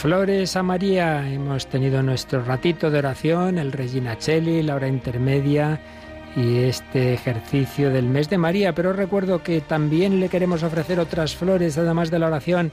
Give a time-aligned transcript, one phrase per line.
[0.00, 1.30] Flores a María.
[1.30, 5.78] Hemos tenido nuestro ratito de oración, el Regina Cheli, la hora intermedia
[6.34, 8.74] y este ejercicio del mes de María.
[8.74, 12.72] Pero recuerdo que también le queremos ofrecer otras flores, además de la oración.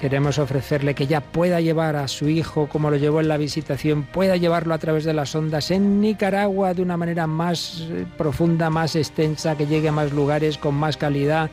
[0.00, 4.04] Queremos ofrecerle que ya pueda llevar a su hijo, como lo llevó en la visitación,
[4.04, 8.70] pueda llevarlo a través de las ondas en Nicaragua de una manera más eh, profunda,
[8.70, 11.50] más extensa, que llegue a más lugares con más calidad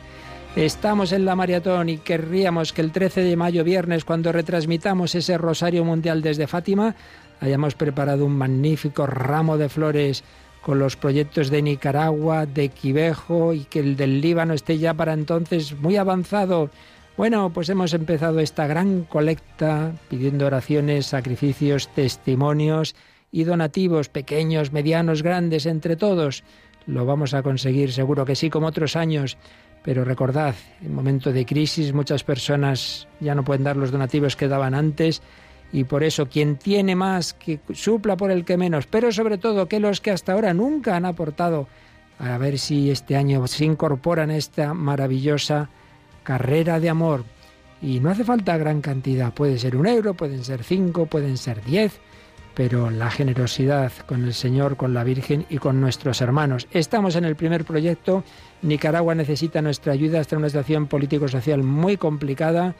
[0.56, 5.38] Estamos en la maratón y querríamos que el 13 de mayo, viernes, cuando retransmitamos ese
[5.38, 6.96] Rosario Mundial desde Fátima,
[7.40, 10.24] hayamos preparado un magnífico ramo de flores
[10.60, 15.12] con los proyectos de Nicaragua, de Quivejo y que el del Líbano esté ya para
[15.12, 16.68] entonces muy avanzado.
[17.16, 22.96] Bueno, pues hemos empezado esta gran colecta pidiendo oraciones, sacrificios, testimonios
[23.30, 26.42] y donativos pequeños, medianos, grandes, entre todos.
[26.86, 29.38] Lo vamos a conseguir, seguro que sí, como otros años.
[29.82, 34.48] Pero recordad, en momento de crisis muchas personas ya no pueden dar los donativos que
[34.48, 35.22] daban antes
[35.72, 39.68] y por eso quien tiene más que supla por el que menos, pero sobre todo
[39.68, 41.68] que los que hasta ahora nunca han aportado,
[42.18, 45.70] a ver si este año se incorporan a esta maravillosa
[46.22, 47.24] carrera de amor.
[47.82, 51.64] Y no hace falta gran cantidad, puede ser un euro, pueden ser cinco, pueden ser
[51.64, 51.98] diez,
[52.54, 56.68] pero la generosidad con el Señor, con la Virgen y con nuestros hermanos.
[56.72, 58.22] Estamos en el primer proyecto
[58.62, 62.74] Nicaragua necesita nuestra ayuda, está en una situación político-social muy complicada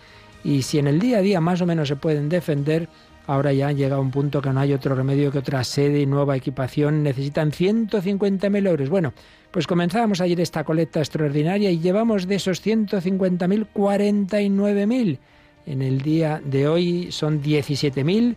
[0.45, 2.89] y si en el día a día más o menos se pueden defender,
[3.27, 6.06] ahora ya llega a un punto que no hay otro remedio que otra sede y
[6.06, 7.03] nueva equipación.
[7.03, 8.89] Necesitan 150.000 euros.
[8.89, 9.12] Bueno,
[9.51, 15.19] pues comenzábamos ayer esta colecta extraordinaria y llevamos de esos 150.000 49.000.
[15.67, 18.34] En el día de hoy son 17.000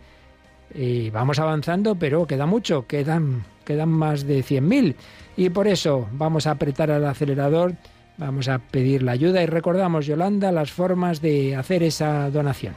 [0.76, 4.96] y vamos avanzando, pero queda mucho, quedan, quedan más de 100.000.
[5.36, 7.74] Y por eso vamos a apretar al acelerador,
[8.18, 12.76] vamos a pedir la ayuda y recordamos, Yolanda, las formas de hacer esa donación.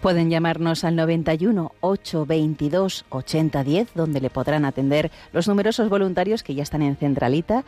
[0.00, 6.62] Pueden llamarnos al 91 822 8010, donde le podrán atender los numerosos voluntarios que ya
[6.62, 7.64] están en Centralita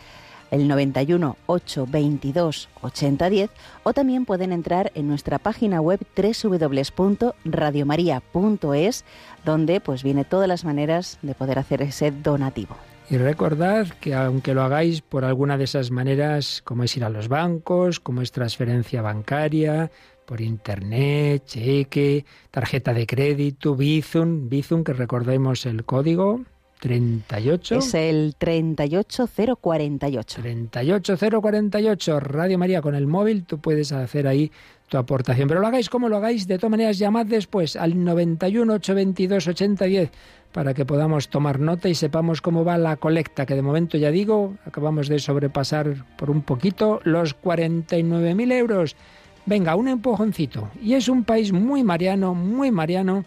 [0.50, 3.50] el 91 822 8010
[3.82, 9.04] o también pueden entrar en nuestra página web www.radiomaria.es
[9.44, 12.76] donde pues viene todas las maneras de poder hacer ese donativo.
[13.08, 17.08] Y recordad que aunque lo hagáis por alguna de esas maneras, como es ir a
[17.08, 19.90] los bancos, como es transferencia bancaria,
[20.26, 26.40] por internet, cheque, tarjeta de crédito, Bizum, Bizum, que recordemos el código
[26.80, 27.76] 38.
[27.76, 30.42] Es el 38048.
[30.42, 34.50] 38048, Radio María con el móvil, tú puedes hacer ahí
[34.88, 35.48] tu aportación.
[35.48, 40.10] Pero lo hagáis como lo hagáis, de todas maneras llamad después al 91 822 8010
[40.56, 44.10] para que podamos tomar nota y sepamos cómo va la colecta, que de momento ya
[44.10, 48.96] digo, acabamos de sobrepasar por un poquito los 49.000 euros.
[49.44, 50.70] Venga, un empujoncito.
[50.80, 53.26] Y es un país muy mariano, muy mariano,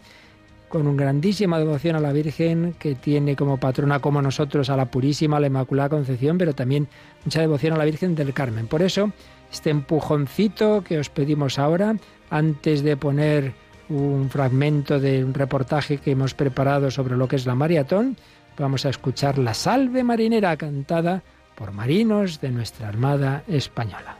[0.68, 4.86] con una grandísima devoción a la Virgen, que tiene como patrona como nosotros a la
[4.86, 6.88] Purísima, la Inmaculada Concepción, pero también
[7.24, 8.66] mucha devoción a la Virgen del Carmen.
[8.66, 9.12] Por eso,
[9.52, 11.94] este empujoncito que os pedimos ahora,
[12.28, 13.52] antes de poner
[13.90, 18.16] un fragmento de un reportaje que hemos preparado sobre lo que es la maratón.
[18.56, 21.22] Vamos a escuchar la salve marinera cantada
[21.54, 24.19] por marinos de nuestra Armada Española.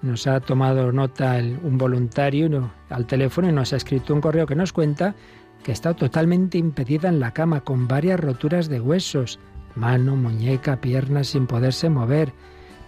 [0.02, 4.54] nos ha tomado nota un voluntario al teléfono y nos ha escrito un correo que
[4.54, 5.14] nos cuenta
[5.62, 9.40] que está totalmente impedida en la cama con varias roturas de huesos,
[9.74, 12.32] mano, muñeca, piernas sin poderse mover.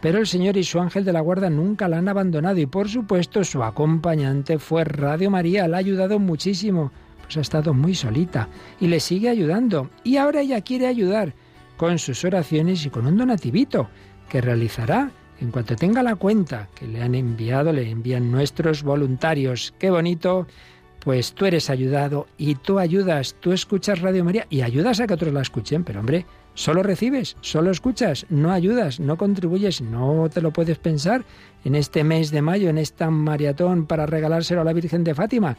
[0.00, 2.88] Pero el Señor y su ángel de la guarda nunca la han abandonado y por
[2.88, 6.90] supuesto su acompañante fue Radio María, la ha ayudado muchísimo,
[7.22, 8.48] pues ha estado muy solita
[8.80, 11.34] y le sigue ayudando y ahora ella quiere ayudar
[11.76, 13.88] con sus oraciones y con un donativito
[14.28, 15.10] que realizará
[15.40, 19.74] en cuanto tenga la cuenta que le han enviado, le envían nuestros voluntarios.
[19.78, 20.46] Qué bonito.
[21.02, 25.14] Pues tú eres ayudado y tú ayudas, tú escuchas Radio María y ayudas a que
[25.14, 26.26] otros la escuchen, pero hombre,
[26.60, 31.24] solo recibes, solo escuchas, no ayudas, no contribuyes, no te lo puedes pensar
[31.64, 35.56] en este mes de mayo, en esta maratón para regalárselo a la Virgen de Fátima.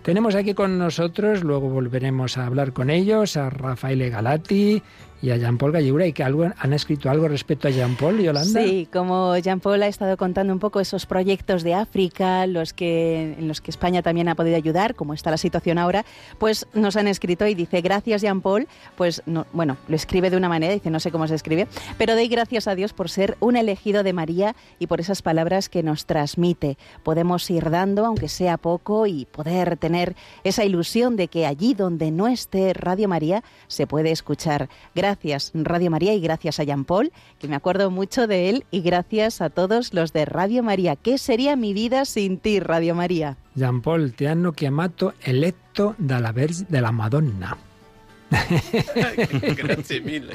[0.00, 4.82] Tenemos aquí con nosotros, luego volveremos a hablar con ellos, a Rafael Galati,
[5.22, 8.60] y a Jean-Paul Gallegura y que algo, han escrito algo respecto a Jean-Paul, y Yolanda.
[8.60, 13.46] Sí, como Jean-Paul ha estado contando un poco esos proyectos de África, los que, en
[13.46, 16.04] los que España también ha podido ayudar, como está la situación ahora,
[16.38, 18.66] pues nos han escrito y dice, gracias Jean-Paul,
[18.96, 22.14] pues no, bueno, lo escribe de una manera, dice, no sé cómo se escribe, pero
[22.14, 25.84] doy gracias a Dios por ser un elegido de María y por esas palabras que
[25.84, 26.76] nos transmite.
[27.04, 32.10] Podemos ir dando, aunque sea poco, y poder tener esa ilusión de que allí donde
[32.10, 34.68] no esté Radio María se puede escuchar.
[34.96, 38.64] Gracias Gracias Radio María y gracias a Jean Paul, que me acuerdo mucho de él,
[38.70, 40.96] y gracias a todos los de Radio María.
[40.96, 43.36] ¿Qué sería mi vida sin ti, Radio María?
[43.54, 47.58] Jean Paul, te hanno chiamato eletto dalla, de la Madonna.
[49.58, 50.30] gracias mil.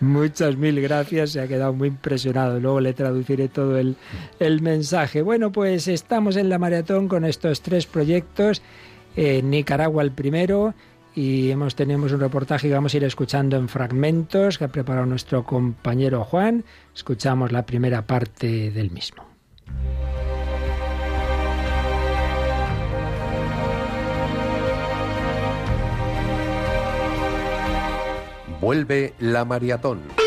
[0.00, 2.58] Muchas mil gracias, se ha quedado muy impresionado.
[2.58, 3.96] Luego le traduciré todo el,
[4.38, 5.20] el mensaje.
[5.20, 8.62] Bueno, pues estamos en la maratón con estos tres proyectos.
[9.14, 10.72] En Nicaragua el primero,
[11.14, 15.06] y hemos tenemos un reportaje que vamos a ir escuchando en fragmentos que ha preparado
[15.06, 16.64] nuestro compañero Juan.
[16.94, 19.24] Escuchamos la primera parte del mismo.
[28.60, 30.19] Vuelve la maratón.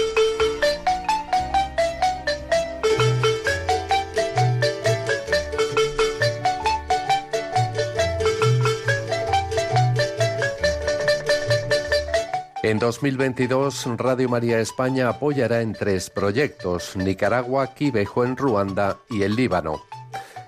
[12.65, 19.35] En 2022, Radio María España apoyará en tres proyectos, Nicaragua, Quibejo en Ruanda y el
[19.35, 19.83] Líbano.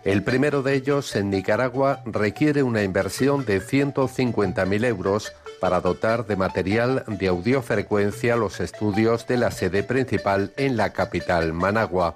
[0.06, 6.38] El primero de ellos, en Nicaragua, requiere una inversión de 150.000 euros para dotar de
[6.38, 12.16] material de audiofrecuencia los estudios de la sede principal en la capital, Managua.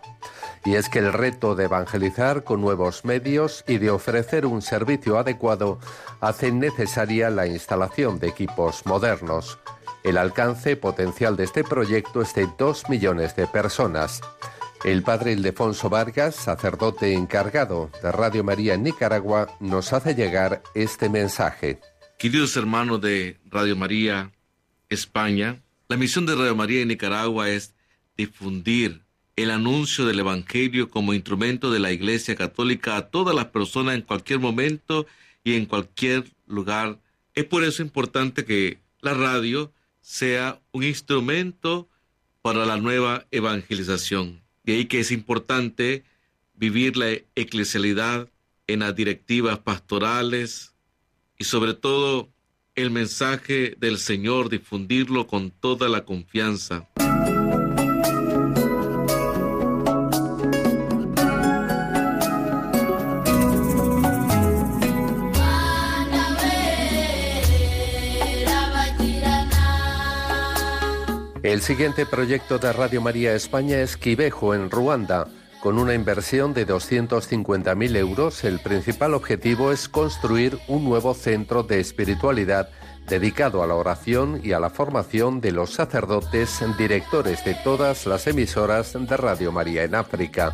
[0.63, 5.17] Y es que el reto de evangelizar con nuevos medios y de ofrecer un servicio
[5.17, 5.77] adecuado
[6.21, 9.59] hace necesaria la instalación de equipos modernos.
[10.03, 14.21] El alcance potencial de este proyecto es de dos millones de personas.
[14.85, 21.09] El padre Ildefonso Vargas, sacerdote encargado de Radio María en Nicaragua, nos hace llegar este
[21.09, 21.81] mensaje.
[22.17, 24.31] Queridos hermanos de Radio María
[24.87, 27.73] España, la misión de Radio María en Nicaragua es
[28.15, 29.01] difundir
[29.35, 34.01] el anuncio del Evangelio como instrumento de la Iglesia Católica a todas las personas en
[34.01, 35.07] cualquier momento
[35.43, 36.99] y en cualquier lugar.
[37.33, 41.87] Es por eso importante que la radio sea un instrumento
[42.41, 44.41] para la nueva evangelización.
[44.63, 46.03] De ahí que es importante
[46.55, 48.29] vivir la eclesialidad
[48.67, 50.73] en las directivas pastorales
[51.37, 52.29] y sobre todo
[52.75, 56.87] el mensaje del Señor, difundirlo con toda la confianza.
[71.41, 75.25] El siguiente proyecto de Radio María España es Quibejo, en Ruanda.
[75.61, 81.79] Con una inversión de 250.000 euros, el principal objetivo es construir un nuevo centro de
[81.79, 82.69] espiritualidad
[83.07, 88.27] dedicado a la oración y a la formación de los sacerdotes directores de todas las
[88.27, 90.53] emisoras de Radio María en África.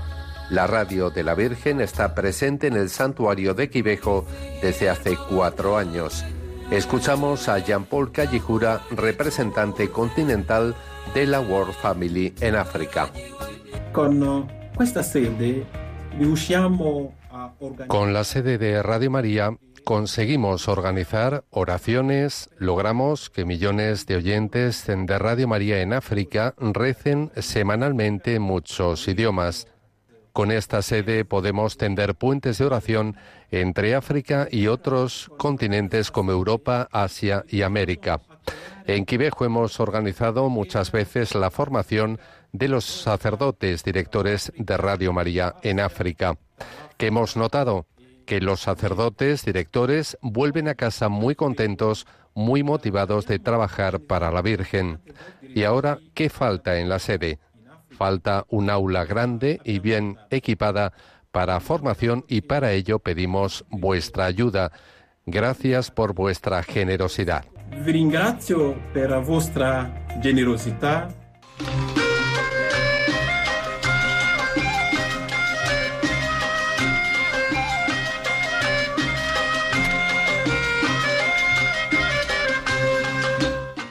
[0.52, 4.28] La radio de la Virgen está presente en el santuario de Quivejo
[4.62, 6.24] desde hace cuatro años.
[6.72, 10.76] Escuchamos a Jean-Paul Callijura, representante continental
[11.14, 13.10] de la World Family en África.
[13.94, 14.48] Con
[14.80, 15.66] esta sede
[17.88, 25.20] con la sede de Radio María conseguimos organizar oraciones, logramos que millones de oyentes de
[25.20, 29.68] Radio María en África recen semanalmente muchos idiomas.
[30.36, 33.16] Con esta sede podemos tender puentes de oración
[33.52, 38.20] entre África y otros continentes como Europa, Asia y América.
[38.86, 42.20] En Quivejo hemos organizado muchas veces la formación
[42.52, 46.38] de los sacerdotes directores de Radio María en África.
[46.98, 47.86] que hemos notado?
[48.26, 54.42] Que los sacerdotes directores vuelven a casa muy contentos, muy motivados de trabajar para la
[54.42, 55.00] Virgen.
[55.42, 57.40] Y ahora, ¿qué falta en la sede?
[57.98, 60.94] Falta un aula grande y bien equipada
[61.32, 64.72] para formación y para ello pedimos vuestra ayuda.
[65.26, 67.46] Gracias por vuestra generosidad.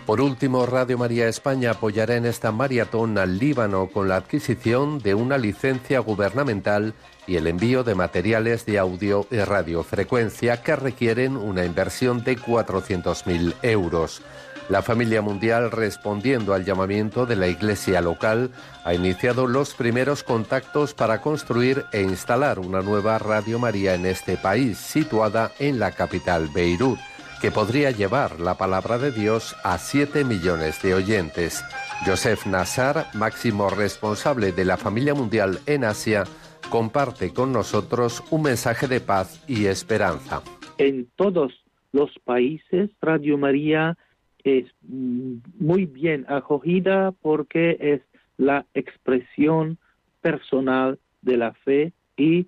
[0.06, 5.14] Por último, Radio María España apoyará en esta maratón al Líbano con la adquisición de
[5.14, 6.92] una licencia gubernamental
[7.26, 13.54] y el envío de materiales de audio y radiofrecuencia que requieren una inversión de 400.000
[13.62, 14.20] euros.
[14.68, 18.50] La familia mundial, respondiendo al llamamiento de la iglesia local,
[18.84, 24.36] ha iniciado los primeros contactos para construir e instalar una nueva Radio María en este
[24.36, 26.98] país, situada en la capital Beirut
[27.44, 31.62] que podría llevar la palabra de Dios a 7 millones de oyentes.
[32.06, 36.24] Joseph Nassar, máximo responsable de la familia mundial en Asia,
[36.70, 40.40] comparte con nosotros un mensaje de paz y esperanza.
[40.78, 41.52] En todos
[41.92, 43.98] los países, Radio María
[44.42, 48.00] es muy bien acogida porque es
[48.38, 49.76] la expresión
[50.22, 52.46] personal de la fe y,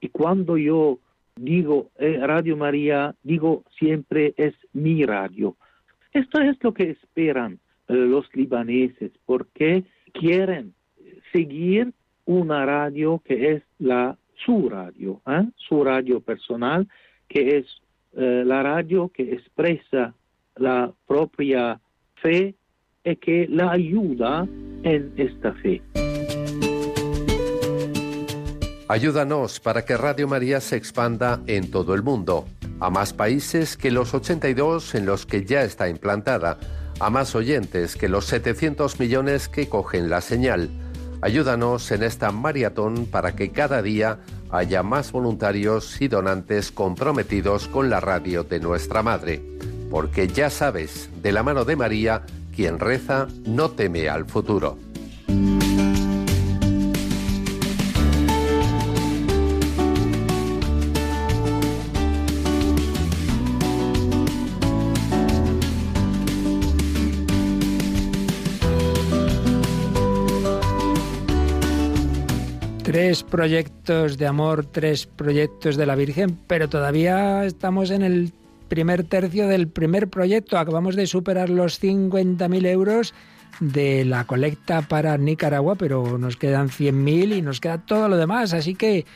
[0.00, 0.98] y cuando yo
[1.40, 5.56] digo eh, Radio María, digo siempre es mi radio.
[6.12, 10.74] Esto es lo que esperan eh, los libaneses, porque quieren
[11.32, 11.92] seguir
[12.26, 15.46] una radio que es la su radio, ¿eh?
[15.56, 16.88] su radio personal,
[17.28, 17.66] que es
[18.12, 20.14] la radio que expresa
[20.56, 21.80] la propia
[22.16, 22.56] fe
[23.04, 24.48] y que la ayuda
[24.82, 25.80] en esta fe.
[28.90, 32.48] Ayúdanos para que Radio María se expanda en todo el mundo,
[32.80, 36.58] a más países que los 82 en los que ya está implantada,
[36.98, 40.70] a más oyentes que los 700 millones que cogen la señal.
[41.20, 44.18] Ayúdanos en esta maratón para que cada día
[44.50, 49.40] haya más voluntarios y donantes comprometidos con la radio de nuestra Madre.
[49.88, 52.22] Porque ya sabes, de la mano de María,
[52.56, 54.89] quien reza no teme al futuro.
[72.90, 78.32] Tres proyectos de amor, tres proyectos de la Virgen, pero todavía estamos en el
[78.66, 80.58] primer tercio del primer proyecto.
[80.58, 83.14] Acabamos de superar los 50.000 euros
[83.60, 88.54] de la colecta para Nicaragua, pero nos quedan 100.000 y nos queda todo lo demás.
[88.54, 89.06] Así que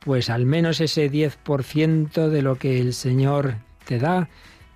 [0.00, 4.28] pues al menos ese 10% de lo que el Señor te da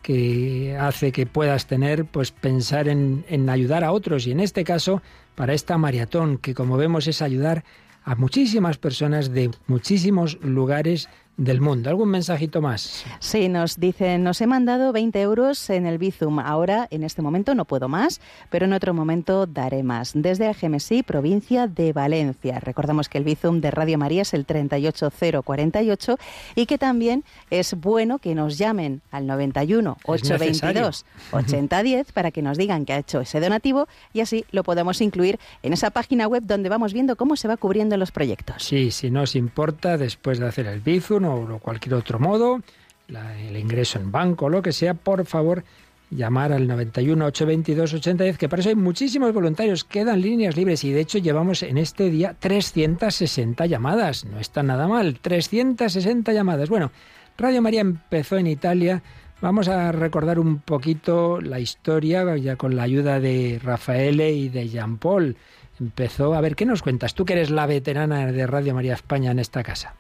[0.03, 4.65] que hace que puedas tener, pues pensar en, en ayudar a otros y en este
[4.65, 5.03] caso
[5.41, 7.65] para esta maratón, que como vemos es ayudar
[8.05, 11.09] a muchísimas personas de muchísimos lugares
[11.41, 11.89] del mundo.
[11.89, 13.05] ¿Algún mensajito más?
[13.19, 16.39] Sí, nos dicen, nos he mandado 20 euros en el Bizum.
[16.39, 18.21] Ahora, en este momento, no puedo más,
[18.51, 20.13] pero en otro momento daré más.
[20.15, 22.61] Desde Algemesí, provincia de Valencia.
[22.61, 26.19] Recordamos que el Bizum de Radio María es el 38048
[26.57, 32.59] y que también es bueno que nos llamen al 91 822 8010 para que nos
[32.59, 36.43] digan que ha hecho ese donativo y así lo podemos incluir en esa página web
[36.45, 38.63] donde vamos viendo cómo se va cubriendo los proyectos.
[38.63, 42.61] Sí, si no os importa, después de hacer el Bizum o cualquier otro modo,
[43.09, 45.65] el ingreso en banco lo que sea, por favor,
[46.11, 50.93] llamar al 91 822 8010, que para eso hay muchísimos voluntarios, quedan líneas libres y
[50.93, 56.69] de hecho llevamos en este día 360 llamadas, no está nada mal, 360 llamadas.
[56.69, 56.91] Bueno,
[57.39, 59.03] Radio María empezó en Italia,
[59.41, 64.69] vamos a recordar un poquito la historia ya con la ayuda de Rafael y de
[64.69, 65.37] Jean Paul
[65.81, 66.35] empezó.
[66.35, 67.15] A ver, ¿qué nos cuentas?
[67.15, 69.95] Tú que eres la veterana de Radio María España en esta casa.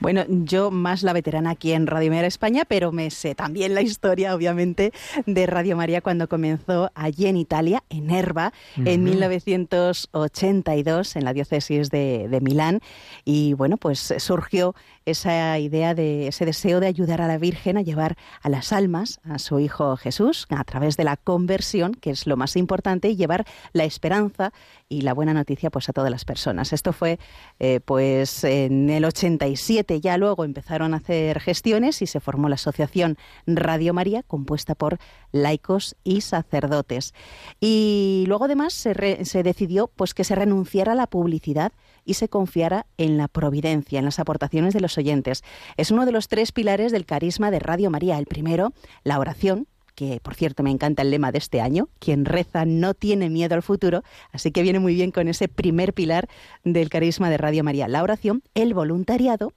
[0.00, 3.82] Bueno, yo más la veterana aquí en Radio María España, pero me sé también la
[3.82, 4.92] historia, obviamente,
[5.26, 11.90] de Radio María cuando comenzó allí en Italia, en Erba, en 1982, en la diócesis
[11.90, 12.80] de, de Milán.
[13.24, 14.74] Y bueno, pues surgió
[15.06, 19.20] esa idea de ese deseo de ayudar a la Virgen a llevar a las almas
[19.24, 23.16] a su hijo Jesús a través de la conversión, que es lo más importante, y
[23.16, 24.52] llevar la esperanza
[24.88, 26.72] y la buena noticia pues a todas las personas.
[26.72, 27.18] Esto fue
[27.60, 32.56] eh, pues en el 87 ya luego empezaron a hacer gestiones y se formó la
[32.56, 33.16] asociación
[33.46, 34.98] Radio María compuesta por
[35.30, 37.14] laicos y sacerdotes.
[37.60, 41.72] Y luego además se, se decidió pues que se renunciara a la publicidad
[42.04, 45.42] y se confiara en la providencia, en las aportaciones de los oyentes.
[45.76, 48.18] Es uno de los tres pilares del carisma de Radio María.
[48.18, 48.72] El primero,
[49.04, 52.94] la oración, que por cierto me encanta el lema de este año, quien reza no
[52.94, 56.28] tiene miedo al futuro, así que viene muy bien con ese primer pilar
[56.64, 59.54] del carisma de Radio María, la oración, el voluntariado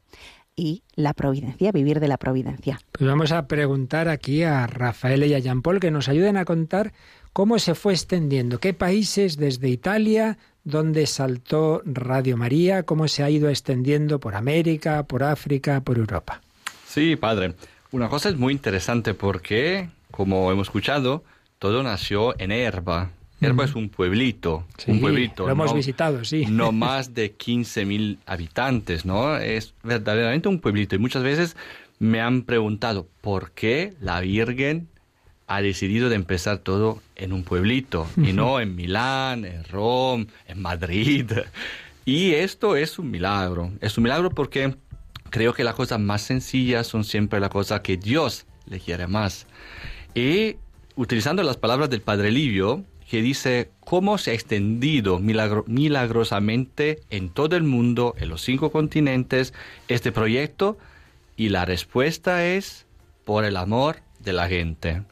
[0.56, 2.80] y la providencia, vivir de la providencia.
[2.92, 6.46] Pues vamos a preguntar aquí a Rafael y a Jean Paul que nos ayuden a
[6.46, 6.94] contar
[7.32, 13.30] cómo se fue extendiendo, qué países desde Italia, dónde saltó Radio María, cómo se ha
[13.30, 16.42] ido extendiendo por América, por África, por Europa.
[16.88, 17.54] Sí, padre.
[17.92, 21.24] Una cosa es muy interesante porque, como hemos escuchado,
[21.58, 23.12] todo nació en Herba.
[23.42, 25.46] Herba es un pueblito, un pueblito.
[25.46, 26.46] Lo hemos visitado, sí.
[26.46, 29.38] No más de 15.000 habitantes, ¿no?
[29.38, 30.96] Es verdaderamente un pueblito.
[30.96, 31.56] Y muchas veces
[32.00, 34.90] me han preguntado por qué la Virgen
[35.48, 40.62] ha decidido de empezar todo en un pueblito y no en Milán, en Roma, en
[40.62, 41.32] Madrid.
[42.06, 43.72] Y esto es un milagro.
[43.82, 44.76] Es un milagro porque
[45.30, 49.46] creo que las cosas más sencillas son siempre las cosas que Dios le quiere más.
[50.16, 50.56] Y
[50.96, 57.56] utilizando las palabras del Padre Livio, que dice cómo se ha extendido milagrosamente en todo
[57.58, 59.54] el mundo, en los cinco continentes,
[59.88, 60.78] este proyecto,
[61.36, 62.86] y la respuesta es
[63.26, 65.04] por el amor de la gente.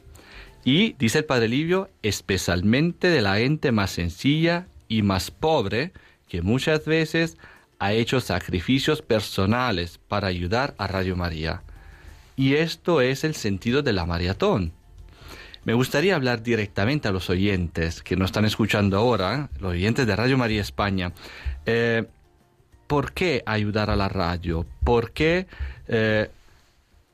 [0.64, 5.92] Y, dice el Padre Livio, especialmente de la gente más sencilla y más pobre,
[6.28, 7.38] que muchas veces
[7.78, 11.62] ha hecho sacrificios personales para ayudar a Radio María.
[12.36, 14.72] Y esto es el sentido de la maratón.
[15.64, 20.16] Me gustaría hablar directamente a los oyentes que nos están escuchando ahora, los oyentes de
[20.16, 21.12] Radio María España.
[21.66, 22.04] Eh,
[22.86, 24.64] ¿Por qué ayudar a la radio?
[24.82, 25.46] ¿Por qué
[25.88, 26.30] eh,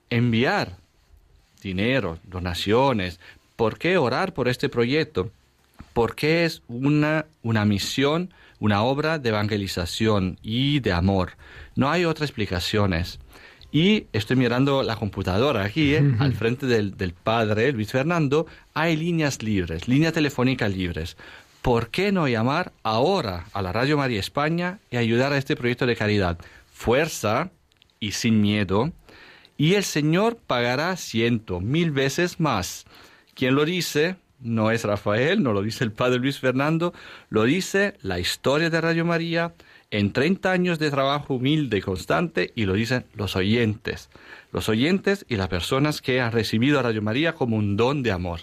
[0.08, 0.76] enviar
[1.64, 3.18] dinero, donaciones.
[3.56, 5.30] ¿Por qué orar por este proyecto?
[5.92, 11.32] Porque es una, una misión, una obra de evangelización y de amor.
[11.74, 13.18] No hay otras explicaciones.
[13.72, 16.14] Y estoy mirando la computadora aquí, ¿eh?
[16.20, 21.16] al frente del, del, padre Luis Fernando, hay líneas libres, líneas telefónicas libres.
[21.60, 25.86] ¿Por qué no llamar ahora a la Radio María España y ayudar a este proyecto
[25.86, 26.38] de caridad?
[26.72, 27.50] Fuerza
[27.98, 28.92] y sin miedo
[29.56, 32.84] y el Señor pagará ciento, mil veces más.
[33.34, 34.16] ¿Quién lo dice?
[34.40, 36.92] No es Rafael, no lo dice el Padre Luis Fernando,
[37.30, 39.54] lo dice la historia de Radio María
[39.90, 44.10] en 30 años de trabajo humilde y constante y lo dicen los oyentes,
[44.52, 48.12] los oyentes y las personas que han recibido a Radio María como un don de
[48.12, 48.40] amor.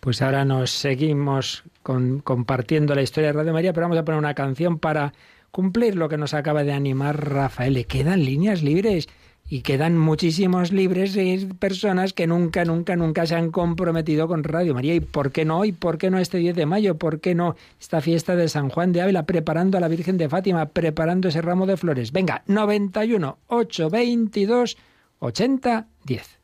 [0.00, 4.34] Pues ahora nos seguimos compartiendo la historia de Radio María, pero vamos a poner una
[4.34, 5.12] canción para
[5.50, 7.74] cumplir lo que nos acaba de animar Rafael.
[7.74, 9.08] Le quedan líneas libres
[9.50, 14.74] y quedan muchísimos libres de personas que nunca, nunca, nunca se han comprometido con Radio
[14.74, 14.94] María.
[14.94, 15.72] ¿Y por qué no hoy?
[15.72, 16.96] ¿Por qué no este 10 de mayo?
[16.96, 19.26] ¿Por qué no esta fiesta de San Juan de Ávila?
[19.26, 22.12] Preparando a la Virgen de Fátima, preparando ese ramo de flores.
[22.12, 24.78] Venga, 91 822
[25.18, 26.39] 80 10.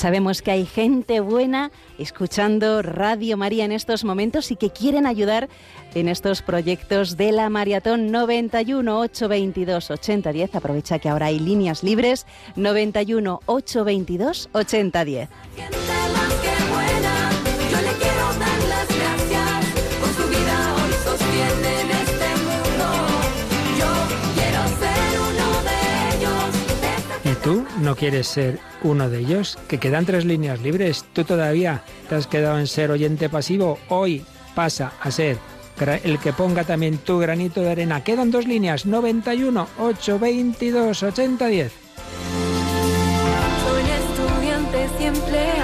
[0.00, 5.50] Sabemos que hay gente buena escuchando Radio María en estos momentos y que quieren ayudar
[5.94, 10.54] en estos proyectos de la Maratón 91 822 8010.
[10.54, 15.89] Aprovecha que ahora hay líneas libres 91 822 8010.
[27.80, 31.04] No quieres ser uno de ellos, que quedan tres líneas libres.
[31.12, 33.78] Tú todavía te has quedado en ser oyente pasivo.
[33.88, 35.38] Hoy pasa a ser
[36.04, 38.04] el que ponga también tu granito de arena.
[38.04, 41.72] Quedan dos líneas, 91 822 8010.
[43.64, 45.59] Soy estudiante siempre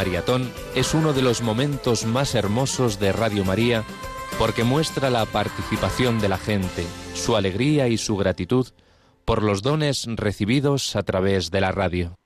[0.00, 3.84] maratón es uno de los momentos más hermosos de Radio María
[4.38, 8.66] porque muestra la participación de la gente, su alegría y su gratitud
[9.26, 12.16] por los dones recibidos a través de la radio.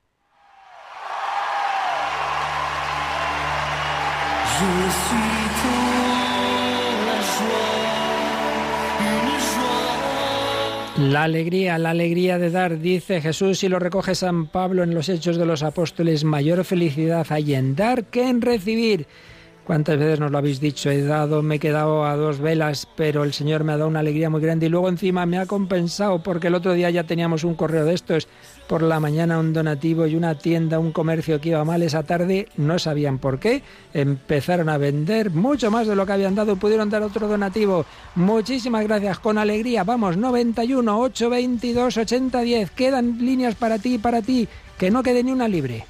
[11.10, 15.10] La alegría, la alegría de dar, dice Jesús y lo recoge San Pablo en los
[15.10, 19.06] Hechos de los Apóstoles, mayor felicidad hay en dar que en recibir.
[19.66, 20.90] ¿Cuántas veces nos lo habéis dicho?
[20.90, 24.00] He dado, me he quedado a dos velas, pero el Señor me ha dado una
[24.00, 27.44] alegría muy grande y luego encima me ha compensado porque el otro día ya teníamos
[27.44, 28.26] un correo de estos
[28.66, 32.48] por la mañana un donativo y una tienda, un comercio que iba mal esa tarde,
[32.56, 36.90] no sabían por qué, empezaron a vender mucho más de lo que habían dado, pudieron
[36.90, 37.84] dar otro donativo.
[38.14, 39.84] Muchísimas gracias, con alegría.
[39.84, 42.70] Vamos, 91 822 8010.
[42.70, 44.48] Quedan líneas para ti y para ti,
[44.78, 45.86] que no quede ni una libre.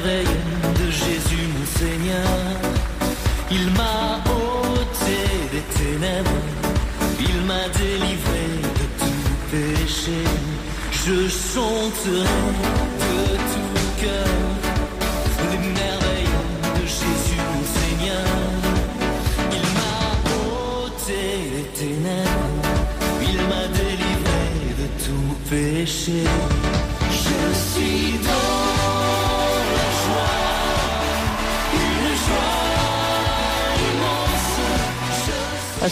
[0.00, 0.46] de.
[3.50, 5.18] Il m'a ôté
[5.52, 6.30] des ténèbres,
[7.20, 8.46] il m'a délivré
[8.78, 10.20] de tout péché.
[10.90, 12.95] Je chanterai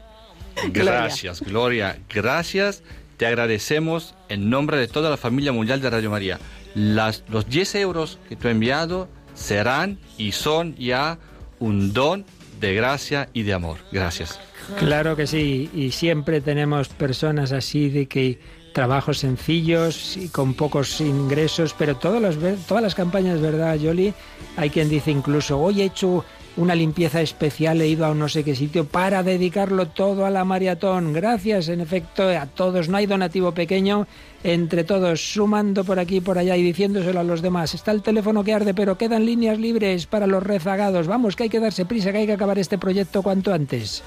[0.72, 1.98] Gracias, Gloria.
[2.08, 2.82] Gracias.
[3.16, 6.38] Te agradecemos en nombre de toda la familia mundial de Radio María.
[6.74, 9.08] Las, los 10 euros que tú has enviado
[9.40, 11.18] serán y son ya
[11.58, 12.24] un don
[12.60, 13.78] de gracia y de amor.
[13.90, 14.38] Gracias.
[14.78, 18.38] Claro que sí, y siempre tenemos personas así de que
[18.72, 24.14] trabajos sencillos y con pocos ingresos, pero todas las, todas las campañas, ¿verdad, Yoli?
[24.56, 26.24] Hay quien dice incluso, hoy he hecho
[26.56, 30.44] una limpieza especial, he ido a no sé qué sitio para dedicarlo todo a la
[30.44, 31.12] maratón.
[31.12, 32.88] Gracias, en efecto, a todos.
[32.88, 34.06] No hay donativo pequeño,
[34.42, 37.74] entre todos, sumando por aquí y por allá y diciéndoselo a los demás.
[37.74, 41.06] Está el teléfono que arde, pero quedan líneas libres para los rezagados.
[41.06, 44.02] Vamos, que hay que darse prisa, que hay que acabar este proyecto cuanto antes.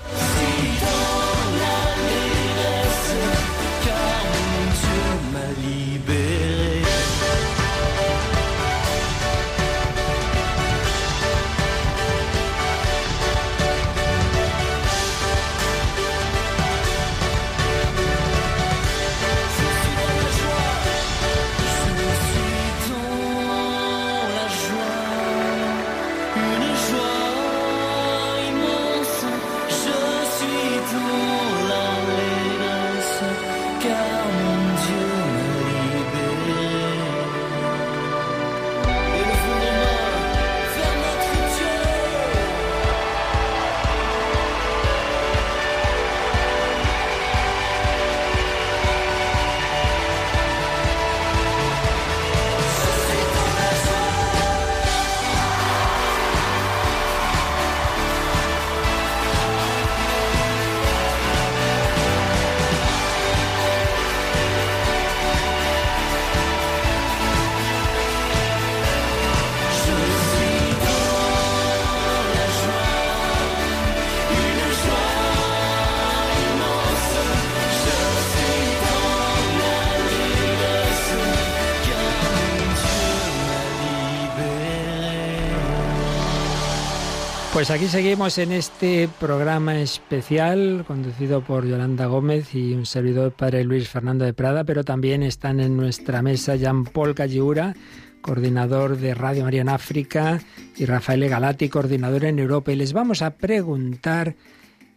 [87.63, 93.63] Pues aquí seguimos en este programa especial conducido por Yolanda Gómez y un servidor padre
[93.63, 97.73] Luis Fernando de Prada, pero también están en nuestra mesa Jean-Paul Calliura,
[98.21, 100.41] coordinador de Radio María en África,
[100.75, 102.73] y Rafael Galati, coordinador en Europa.
[102.73, 104.35] Y les vamos a preguntar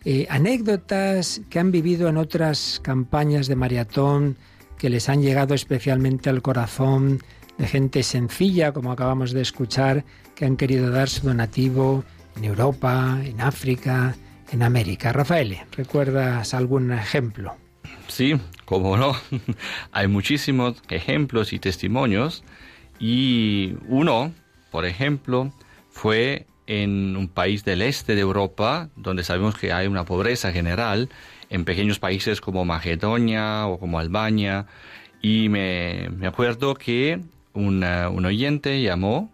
[0.05, 4.39] eh, anécdotas que han vivido en otras campañas de maratón,
[4.77, 7.21] que les han llegado especialmente al corazón,
[7.59, 12.05] de gente sencilla, como acabamos de escuchar, que han querido dar su donativo
[12.37, 14.15] en Europa, en África,
[14.51, 15.13] en América.
[15.13, 17.57] Rafael, ¿recuerdas algún ejemplo?
[18.09, 19.15] Sí, como no.
[19.93, 22.45] Hay muchísimos ejemplos y testimonios.
[22.99, 24.33] Y uno,
[24.71, 25.53] por ejemplo,
[25.91, 31.09] fue en un país del este de Europa, donde sabemos que hay una pobreza general,
[31.49, 34.67] en pequeños países como Macedonia o como Albania.
[35.23, 37.21] Y me, me acuerdo que
[37.53, 39.31] una, un oyente llamó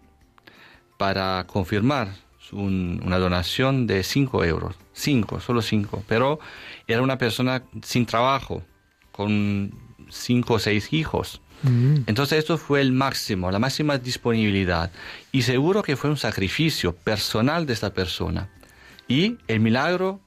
[0.97, 2.09] para confirmar
[2.51, 4.75] una donación de 5 euros.
[4.93, 6.03] 5, solo 5.
[6.07, 6.39] Pero
[6.87, 8.63] era una persona sin trabajo,
[9.11, 9.71] con
[10.09, 11.41] 5 o 6 hijos.
[11.63, 12.03] Mm.
[12.07, 14.91] Entonces esto fue el máximo, la máxima disponibilidad.
[15.31, 18.49] Y seguro que fue un sacrificio personal de esta persona.
[19.07, 20.19] Y el milagro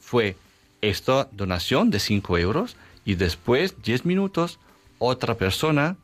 [0.00, 0.36] fue
[0.80, 4.58] esta donación de 5 euros y después, 10 minutos,
[4.98, 5.96] otra persona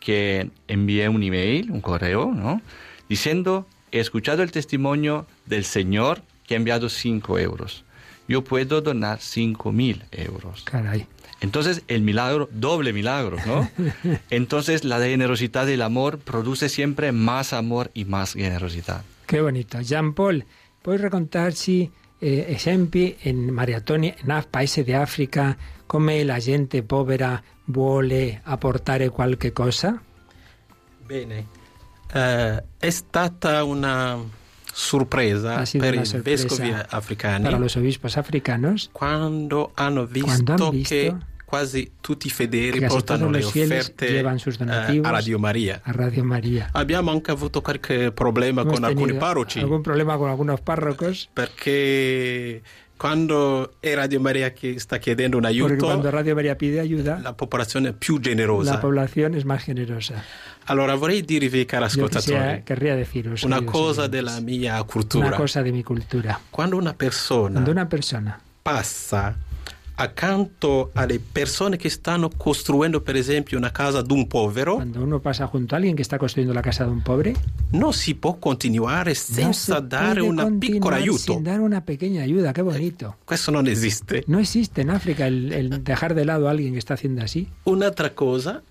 [0.00, 2.60] que envié un email, un correo, ¿no?
[3.08, 7.84] diciendo he escuchado el testimonio del Señor que ha enviado 5 euros.
[8.26, 10.62] Yo puedo donar 5 mil euros.
[10.64, 11.06] Caray.
[11.40, 13.70] Entonces, el milagro, doble milagro, ¿no?
[14.30, 19.02] Entonces, la generosidad del amor produce siempre más amor y más generosidad.
[19.26, 19.80] Qué bonito.
[19.80, 20.44] Jean Paul,
[20.82, 28.40] puoi raccontarci eh, esempi in maratoni in paesi di Africa come la gente povera vuole
[28.44, 30.00] apportare qualche cosa?
[31.04, 31.46] Bene,
[32.12, 34.18] eh, è stata una
[34.72, 40.70] sorpresa per una i vescovi africani Para los obispos africanos, quando hanno visto, Quando han
[40.70, 41.16] visto che
[41.48, 45.80] quasi tutti i fedeli que portano le offerte eh, a Radio Maria.
[45.82, 46.68] a Radio María.
[46.72, 52.60] Abbiamo anche avuto qualche problema Hemos con alcuni parroci algún problema con algunos párrocos, perché
[52.98, 57.32] quando è Radio Maria che sta chiedendo un aiuto cuando Radio María pide ayuda, la
[57.32, 58.78] popolazione è più la generosa.
[58.80, 60.22] población es más generosa.
[60.70, 65.30] Allora vorrei dirvi, cari ascoltatori, deciros una cosa oyentes, della mia una cultura.
[65.36, 66.38] cosa de mi cultura.
[66.50, 69.34] Quando una persona Cuando una persona passa
[70.00, 75.18] accanto alle persone che stanno costruendo per esempio una casa di un povero, Cuando uno
[75.18, 77.34] pasa junto a alguien que está construyendo la casa de un pobre,
[77.72, 81.32] non si può continuare no senza se dare puede un piccolo continuar aiuto.
[81.32, 82.52] sin dar una pequeña ayuda.
[82.52, 83.16] Qué bonito.
[83.24, 84.22] Questo non esiste.
[84.28, 87.48] No existe en África el, el dejar de lado a alguien que está haciendo así.
[87.64, 88.62] Un'altra cosa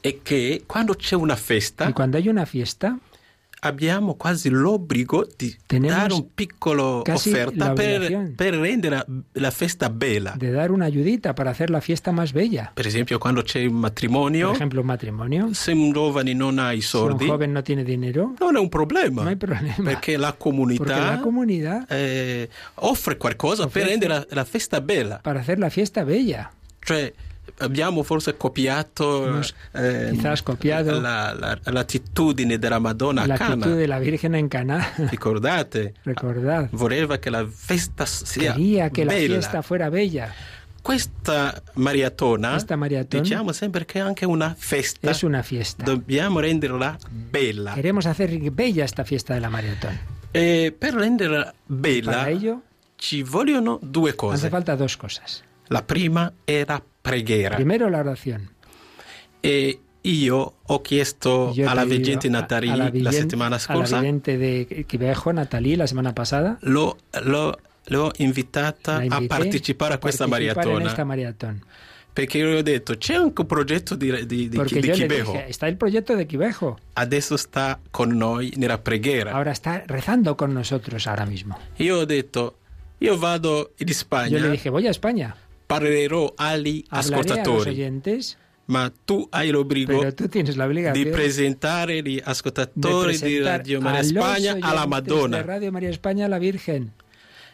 [0.00, 2.98] è che quando c'è una festa, una fiesta,
[3.60, 10.34] abbiamo quasi l'obbligo di dare un piccolo offerta per, per rendere la, festa bella.
[10.36, 12.70] De dar una ayudita para hacer la fiesta más bella.
[12.72, 15.48] Per esempio, quando c'è un matrimonio, un matrimonio.
[15.52, 18.58] se un giovane non ha i Si un soldi, joven no tiene dinero, non è
[18.58, 19.22] un problema.
[19.22, 19.74] no hay problema.
[19.82, 25.18] Perché la comunità la comunidad, eh, offre qualcosa per Offre- rendere la, la festa bella.
[25.22, 26.50] para hacer la fiesta bella.
[26.80, 27.12] Cioè,
[27.58, 29.40] abbiamo forse copiato
[29.72, 33.54] eh, copiado la- la- l'attitudine della Madonna la a Cana.
[33.54, 34.92] actitud de la Virgen en Caná.
[35.10, 35.94] Ricordate?
[36.04, 39.34] Recordad, Voleva che la festa sia quería que la bella.
[39.34, 40.32] fiesta fuera bella.
[40.82, 45.10] Questa maratona, Questa maratona diciamo sempre che è anche una festa.
[45.10, 45.84] Es una fiesta.
[45.84, 47.72] Dobbiamo renderla bella.
[47.74, 49.98] Queremos hacer bella esta fiesta de la maratón.
[50.32, 52.62] E per renderla bella ello
[52.96, 54.48] ci vogliono due hace cose.
[54.48, 55.42] falta dos cosas.
[55.68, 57.56] La prima era preghiera.
[57.56, 58.50] Primero la oración.
[59.42, 63.98] E io ho chiesto Yo he alla veggente a- Nathalie a la la settimana scorsa,
[64.00, 66.58] vidente de Quivejo, Natalie, la semana pasada.
[66.62, 70.86] l'ho, l'ho- l'ho invitata a partecipare a questa maratona.
[70.88, 71.62] esta maratón.
[72.12, 74.98] Perché io ho detto, c'è anche un progetto di, di, di, Porque di yo le
[75.06, 75.32] Quibejo.
[75.32, 76.76] dije, está el proyecto de Quivejo.
[76.94, 79.30] Adesso sta con noi nella preghiera.
[79.32, 81.56] Ahora está rezando con nosotros ahora mismo.
[81.76, 82.56] Io ho detto,
[82.98, 85.36] io vado in Yo Spagna, le dije, voy a España.
[85.68, 90.02] Parlerò agli ascoltatori, oyentes, ma tu hai l'obbligo
[90.92, 95.42] di presentare gli ascoltatori di presentar Radio Maria Spagna alla Madonna.
[95.42, 96.90] Radio María España a la Virgen.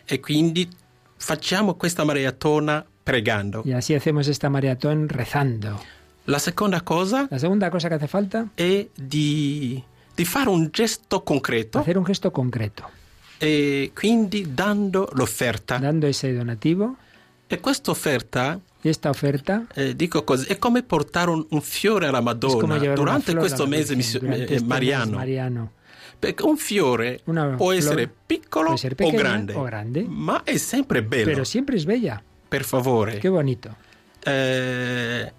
[0.05, 0.69] E quindi
[1.17, 3.63] facciamo questa maratona pregando.
[3.65, 5.81] Y así hacemos esta maratón rezando.
[6.27, 9.83] La seconda cosa La segunda cosa que hace falta, è di,
[10.15, 12.89] di fare un gesto concreto hacer un gesto concreto,
[13.39, 15.79] e quindi dando l'offerta.
[15.79, 16.97] dando ese donativo.
[17.47, 22.07] E questa offerta, Y esta oferta eh, dico così, è come portare un, un fiore
[22.07, 25.17] alla Madonna durante questo mese missio- durante eh, mariano.
[25.17, 25.73] mariano.
[26.19, 30.05] Perché un fiore Una può essere piccolo può essere o grande, o grande.
[30.09, 31.25] ma è sempre bello.
[31.25, 32.23] Pero siempre es bella.
[32.49, 33.75] Per favore, Qué bonito.
[34.23, 35.33] eh,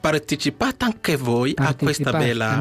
[0.00, 2.60] partecipate anche voi a questa bella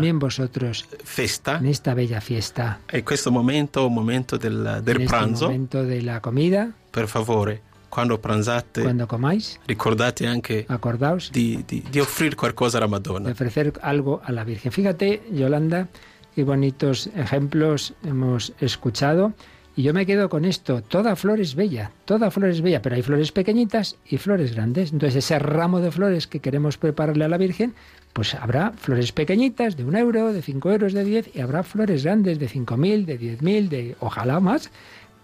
[1.04, 1.58] festa.
[1.60, 2.80] en esta bella fiesta.
[2.88, 7.62] E questo momento, momento del, del pranzo, momento de la comida, per favore,
[7.96, 13.32] quando pranzate, cuando comáis, ricordate anche acordaos di, di, di offrire qualcosa alla de Madonna.
[13.32, 14.72] ofrecer algo a la Virgen.
[14.74, 15.88] Fíjate, Yolanda,
[16.36, 19.32] qué bonitos ejemplos hemos escuchado.
[19.78, 22.96] Y yo me quedo con esto, toda flor es bella, toda flor es bella, pero
[22.96, 24.94] hay flores pequeñitas y flores grandes.
[24.94, 27.74] Entonces ese ramo de flores que queremos prepararle a la Virgen,
[28.14, 32.04] pues habrá flores pequeñitas de un euro, de cinco euros, de diez, y habrá flores
[32.06, 34.70] grandes de cinco mil, de diez mil, de ojalá más.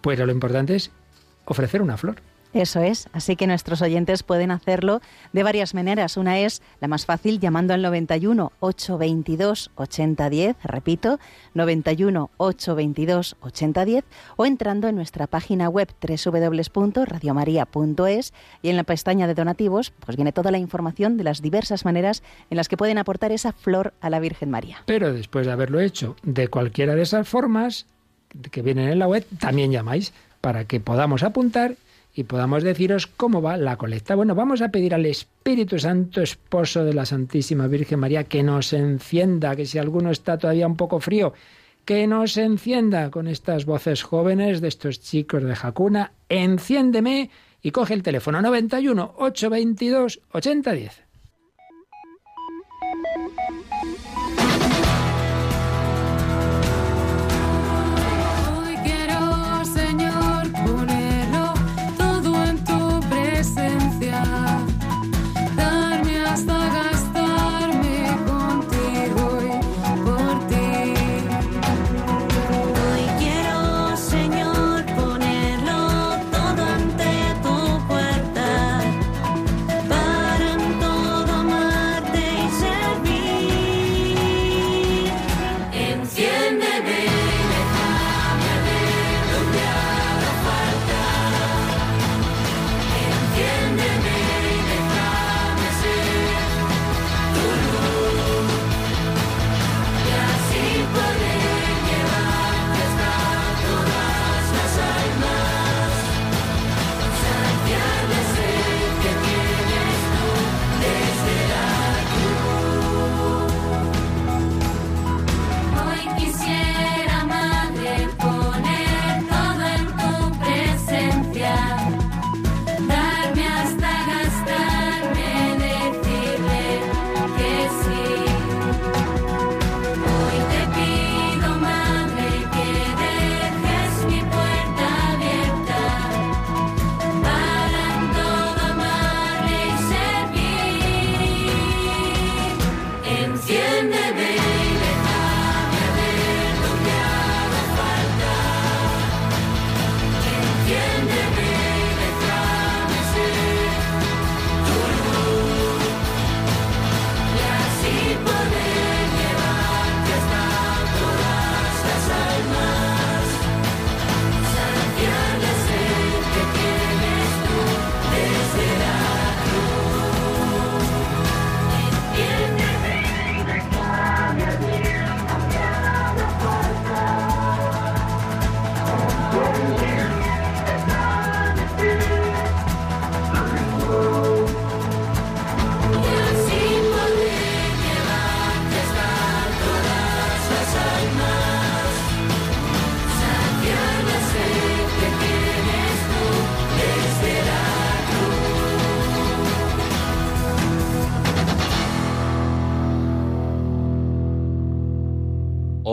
[0.02, 0.92] Pero lo importante es
[1.46, 2.16] ofrecer una flor.
[2.54, 5.00] Eso es, así que nuestros oyentes pueden hacerlo
[5.32, 6.18] de varias maneras.
[6.18, 11.18] Una es la más fácil llamando al 91 822 8010, repito,
[11.54, 14.04] 91 822 8010
[14.36, 20.34] o entrando en nuestra página web www.radiomaria.es y en la pestaña de donativos pues viene
[20.34, 24.10] toda la información de las diversas maneras en las que pueden aportar esa flor a
[24.10, 24.84] la Virgen María.
[24.86, 27.86] Pero después de haberlo hecho de cualquiera de esas formas
[28.52, 31.76] que vienen en la web, también llamáis para que podamos apuntar
[32.14, 34.16] y podamos deciros cómo va la colecta.
[34.16, 38.74] Bueno, vamos a pedir al Espíritu Santo, esposo de la Santísima Virgen María, que nos
[38.74, 41.34] encienda, que si alguno está todavía un poco frío,
[41.86, 46.12] que nos encienda con estas voces jóvenes de estos chicos de Jacuna.
[46.30, 47.30] Enciéndeme
[47.62, 51.11] y coge el teléfono 91 822 8010.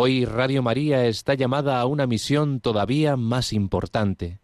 [0.01, 4.39] Hoy Radio María está llamada a una misión todavía más importante,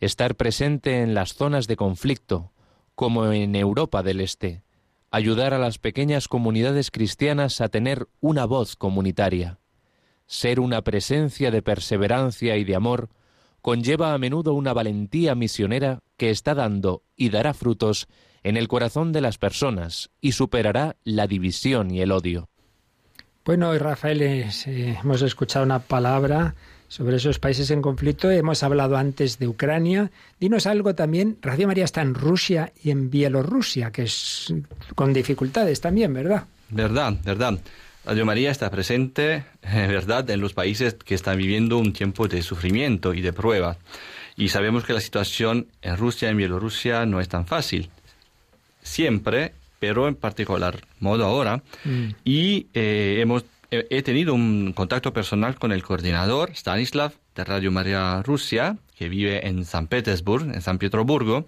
[0.00, 2.52] estar presente en las zonas de conflicto,
[2.94, 4.64] como en Europa del Este,
[5.10, 9.60] ayudar a las pequeñas comunidades cristianas a tener una voz comunitaria.
[10.26, 13.08] Ser una presencia de perseverancia y de amor
[13.62, 18.08] conlleva a menudo una valentía misionera que está dando y dará frutos
[18.42, 22.50] en el corazón de las personas y superará la división y el odio.
[23.48, 24.50] Bueno, Rafael, eh,
[25.02, 26.54] hemos escuchado una palabra
[26.86, 28.30] sobre esos países en conflicto.
[28.30, 30.10] Hemos hablado antes de Ucrania.
[30.38, 31.38] Dinos algo también.
[31.40, 34.52] Radio María está en Rusia y en Bielorrusia, que es
[34.94, 36.44] con dificultades también, ¿verdad?
[36.68, 37.58] Verdad, verdad.
[38.04, 42.42] Radio María está presente, eh, verdad, en los países que están viviendo un tiempo de
[42.42, 43.78] sufrimiento y de prueba.
[44.36, 47.88] Y sabemos que la situación en Rusia y en Bielorrusia no es tan fácil.
[48.82, 51.62] Siempre, pero en particular modo ahora.
[51.84, 52.08] Mm.
[52.24, 57.70] Y eh, hemos, he he tenido un contacto personal con el coordinador Stanislav de Radio
[57.70, 61.46] María Rusia, que vive en San Petersburg, en San Pietroburgo,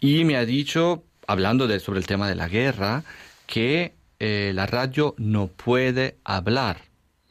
[0.00, 3.02] y me ha dicho, hablando de, sobre el tema de la guerra,
[3.46, 6.82] que eh, la radio no puede hablar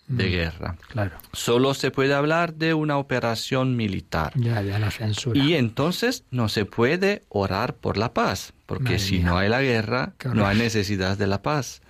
[0.08, 0.32] de Mm.
[0.32, 0.78] guerra.
[0.88, 4.32] Claro, Solo se puede hablar de una operación militar.
[4.36, 5.38] ya, ya la censura.
[5.42, 9.26] Y entonces no se puede orar por la paz, porque Madre si mía.
[9.26, 11.82] no hay la guerra, no hay necesidad de la paz.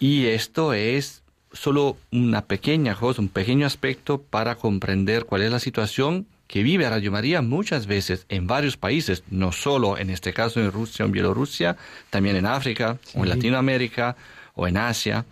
[0.00, 1.22] Y esto es
[1.52, 6.90] solo una pequeña cosa, un pequeño aspecto para comprender cuál es la situación que vive
[6.90, 11.06] Radio María muchas veces en varios países, no solo en este caso en Rusia o
[11.06, 11.76] en Bielorrusia,
[12.10, 13.28] también en África o en.
[13.28, 14.16] Latinoamérica
[14.54, 15.26] o en Asia.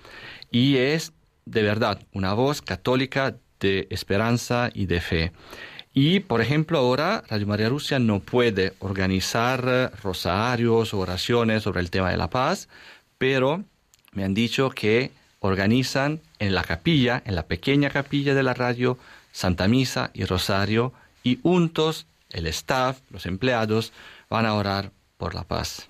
[0.53, 1.13] Y es
[1.45, 5.33] de verdad una voz católica de esperanza y de fe.
[6.01, 11.81] Y, por ejemplo, ahora Radio María Rusia no puede organizar eh, rosarios o oraciones sobre
[11.81, 12.69] el tema de la paz,
[13.19, 13.65] pero
[14.13, 18.97] me han dicho que organizan en la capilla, en la pequeña capilla de la radio,
[19.33, 20.93] Santa Misa y Rosario,
[21.25, 23.93] y juntos el staff, los empleados,
[24.31, 25.89] van a orar por la paz.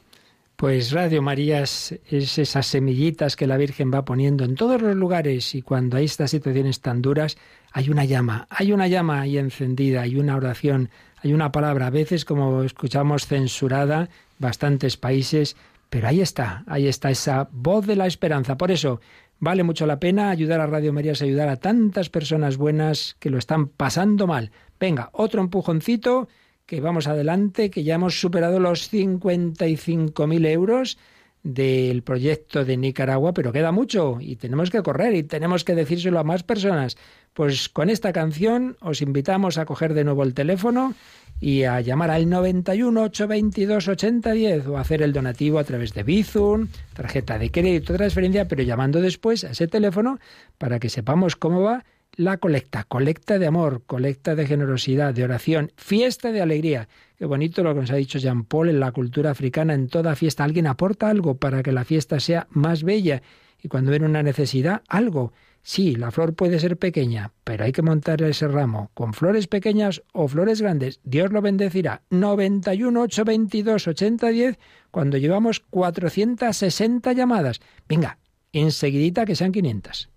[0.57, 4.97] Pues Radio María es, es esas semillitas que la Virgen va poniendo en todos los
[4.97, 7.37] lugares y cuando hay estas situaciones tan duras
[7.73, 10.91] hay una llama, hay una llama ahí encendida, hay una oración,
[11.23, 14.09] hay una palabra, a veces como escuchamos censurada,
[14.39, 15.57] bastantes países,
[15.91, 18.57] pero ahí está, ahí está esa voz de la esperanza.
[18.57, 19.01] Por eso
[19.39, 23.31] vale mucho la pena ayudar a Radio María, es ayudar a tantas personas buenas que
[23.31, 24.51] lo están pasando mal.
[24.79, 26.29] Venga, otro empujoncito
[26.67, 30.99] que vamos adelante, que ya hemos superado los 55.000 euros
[31.43, 36.19] del proyecto de Nicaragua, pero queda mucho y tenemos que correr y tenemos que decírselo
[36.19, 36.99] a más personas.
[37.39, 40.95] Pues con esta canción os invitamos a coger de nuevo el teléfono
[41.41, 46.67] y a llamar al 91 822 8010 o hacer el donativo a través de Bizum,
[46.95, 50.19] tarjeta de crédito, transferencia, pero llamando después a ese teléfono
[50.59, 51.85] para que sepamos cómo va
[52.17, 56.89] la colecta, colecta de amor, colecta de generosidad, de oración, fiesta de alegría.
[57.19, 60.17] Qué bonito lo que nos ha dicho Jean Paul en la cultura africana, en toda
[60.17, 63.23] fiesta alguien aporta algo para que la fiesta sea más bella
[63.63, 65.33] y cuando ven una necesidad, algo.
[65.71, 70.03] Sí, la flor puede ser pequeña, pero hay que montar ese ramo con flores pequeñas
[70.15, 70.99] o flores grandes.
[71.05, 72.01] Dios lo bendecirá.
[72.09, 74.59] 91 822 8010
[74.91, 77.61] cuando llevamos 460 llamadas.
[77.87, 78.19] Venga,
[78.51, 80.09] enseguidita que sean 500.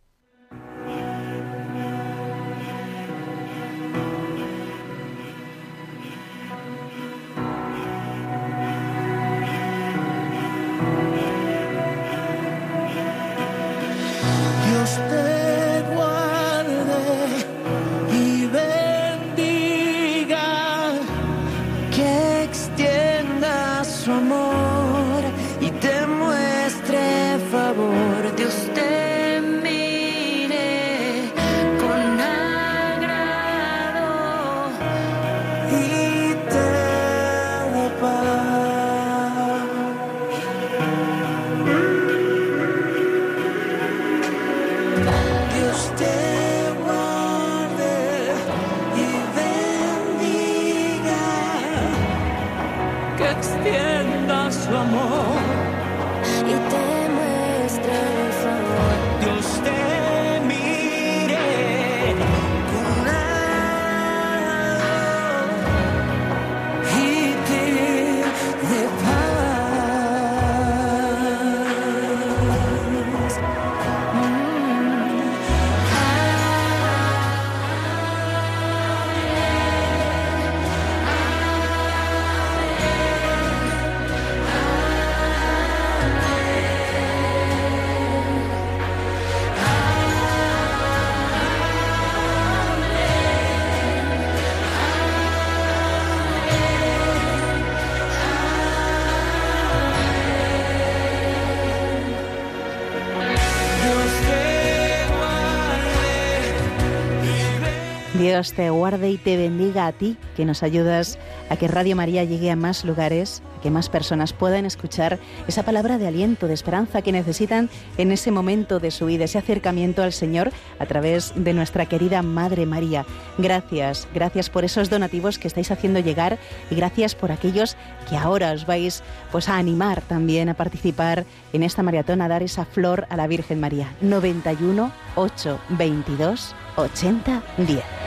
[108.32, 111.20] Dios te guarde y te bendiga a ti, que nos ayudas
[111.50, 115.20] a que Radio María llegue a más lugares, a que más personas puedan escuchar
[115.50, 119.38] esa palabra de aliento, de esperanza que necesitan en ese momento de su vida, ese
[119.38, 123.06] acercamiento al Señor a través de nuestra querida Madre María.
[123.38, 127.76] Gracias, gracias por esos donativos que estáis haciendo llegar y gracias por aquellos
[128.10, 129.04] que ahora os vais
[129.34, 133.28] pues a animar también a participar en esta maratón a dar esa flor a la
[133.28, 133.94] Virgen María.
[134.00, 138.01] 91 8 22 80 10.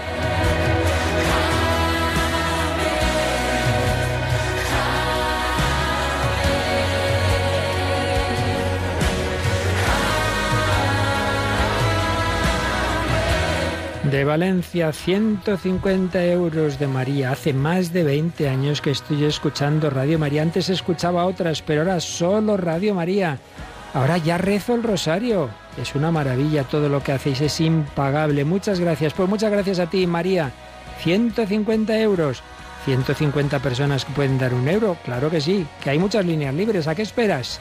[14.14, 17.32] De Valencia, 150 euros de María.
[17.32, 20.42] Hace más de 20 años que estoy escuchando Radio María.
[20.42, 23.40] Antes escuchaba otras, pero ahora solo Radio María.
[23.92, 25.50] Ahora ya rezo el rosario.
[25.82, 28.44] Es una maravilla todo lo que hacéis, es impagable.
[28.44, 29.14] Muchas gracias.
[29.14, 30.52] Pues muchas gracias a ti, María.
[31.02, 32.40] 150 euros.
[32.84, 34.96] 150 personas que pueden dar un euro.
[35.04, 36.86] Claro que sí, que hay muchas líneas libres.
[36.86, 37.58] ¿A qué esperas?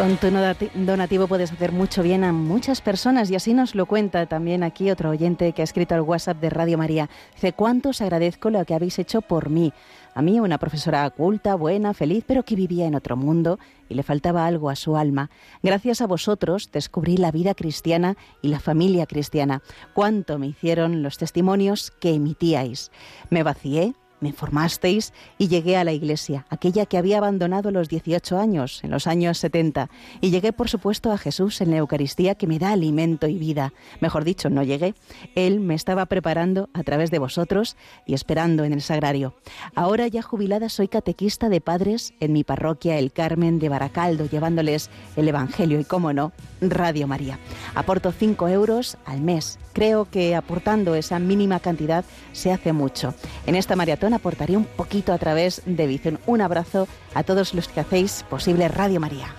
[0.00, 3.84] Con tu donati- donativo puedes hacer mucho bien a muchas personas y así nos lo
[3.84, 7.10] cuenta también aquí otro oyente que ha escrito al WhatsApp de Radio María.
[7.34, 9.74] Dice, ¿cuánto os agradezco lo que habéis hecho por mí?
[10.14, 13.58] A mí, una profesora culta, buena, feliz, pero que vivía en otro mundo
[13.90, 15.30] y le faltaba algo a su alma.
[15.62, 19.62] Gracias a vosotros descubrí la vida cristiana y la familia cristiana.
[19.92, 22.90] Cuánto me hicieron los testimonios que emitíais.
[23.28, 28.38] Me vacié, me formasteis y llegué a la iglesia, aquella que había abandonado los 18
[28.38, 29.90] años, en los años 70.
[30.20, 33.72] Y llegué, por supuesto, a Jesús en la Eucaristía que me da alimento y vida.
[34.00, 34.94] Mejor dicho, no llegué.
[35.34, 39.34] Él me estaba preparando a través de vosotros y esperando en el sagrario.
[39.74, 44.90] Ahora ya jubilada soy catequista de padres en mi parroquia El Carmen de Baracaldo, llevándoles
[45.16, 47.38] el Evangelio y, cómo no, Radio María.
[47.74, 49.58] Aporto 5 euros al mes.
[49.80, 53.14] Creo que aportando esa mínima cantidad se hace mucho.
[53.46, 56.18] En esta maratón aportaré un poquito a través de Bizum.
[56.26, 59.34] Un abrazo a todos los que hacéis posible Radio María.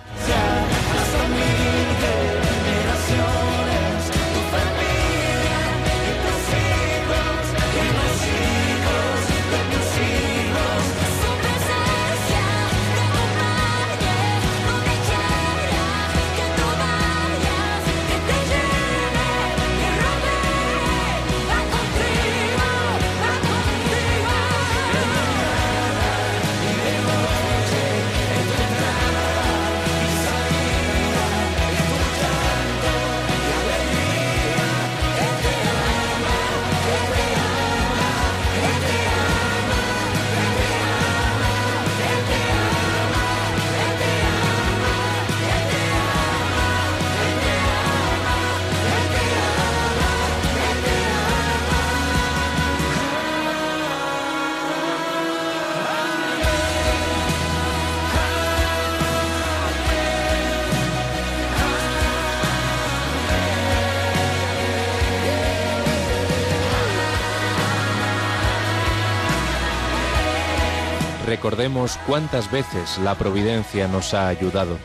[71.42, 74.78] Recordemos cuántas veces la providencia nos ha ayudado.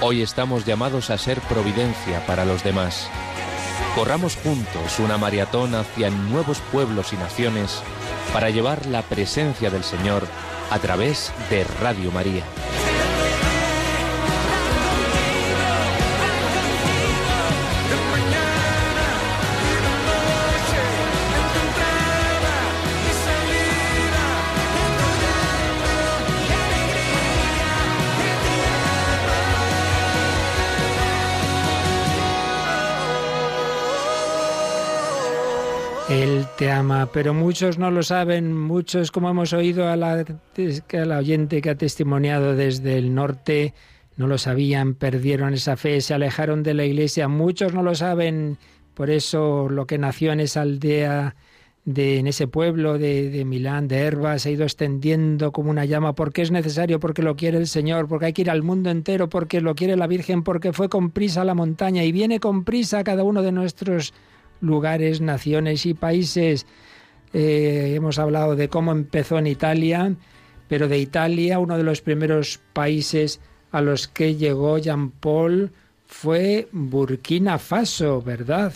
[0.00, 3.06] Hoy estamos llamados a ser providencia para los demás.
[3.94, 7.82] Corramos juntos una maratón hacia nuevos pueblos y naciones
[8.32, 10.26] para llevar la presencia del Señor
[10.70, 12.44] a través de Radio María.
[37.12, 41.70] Pero muchos no lo saben, muchos, como hemos oído a la, a la oyente que
[41.70, 43.74] ha testimoniado desde el norte,
[44.16, 48.58] no lo sabían, perdieron esa fe, se alejaron de la iglesia, muchos no lo saben,
[48.94, 51.34] por eso lo que nació en esa aldea,
[51.84, 55.84] de, en ese pueblo de, de Milán, de Herba, se ha ido extendiendo como una
[55.84, 58.90] llama, porque es necesario, porque lo quiere el Señor, porque hay que ir al mundo
[58.90, 62.40] entero, porque lo quiere la Virgen, porque fue con prisa a la montaña y viene
[62.40, 64.14] con prisa a cada uno de nuestros
[64.60, 66.66] lugares, naciones y países.
[67.34, 70.14] Eh, hemos hablado de cómo empezó en Italia,
[70.68, 73.40] pero de Italia uno de los primeros países
[73.72, 75.72] a los que llegó Jean Paul
[76.06, 78.72] fue Burkina Faso, ¿verdad?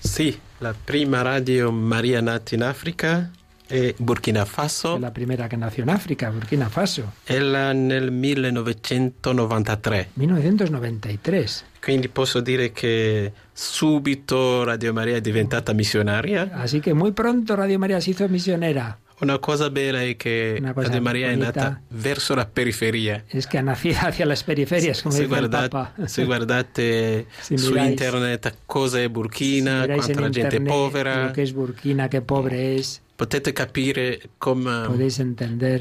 [0.00, 3.30] Sì, la prima radio Maria nata in Africa
[3.70, 10.10] e Burkina Faso la primera que nació en África, Burkina Faso, è la- nel 1993.
[10.14, 11.64] 1993.
[11.80, 16.48] Quindi posso dire che subito Radio Maria è diventata missionaria.
[16.54, 18.98] Así que muy pronto Radio María se hizo misionera.
[19.20, 23.24] Una cosa bella è che Radio Maria è nata verso la periferia.
[23.28, 26.06] Es que ha nacido hacia las periferias, como Se, guarda- Papa.
[26.06, 31.42] se guardate Si su miráis- internet cosa è Burkina, quanta la gente è povera, que
[31.42, 34.86] es Burkina, qué pobre es, potete capire come,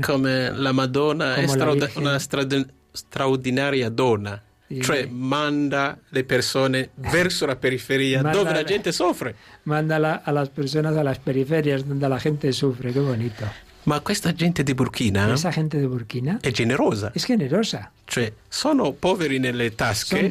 [0.02, 2.02] come la Madonna è Come la straorda- Virgen.
[2.04, 2.18] una
[2.92, 4.42] straordinaria donna.
[4.82, 9.36] Cioè manda le persone verso la periferia Manda dove la gente soffre.
[9.64, 13.46] Mándala a las personas a las periferias donde la gente sufre, qué bonito.
[13.88, 17.12] Ma questa gente di Burkina gente de Burkina è generosa.
[17.14, 17.90] es generosa.
[18.04, 20.30] Cioè, sono poveri nelle tasche,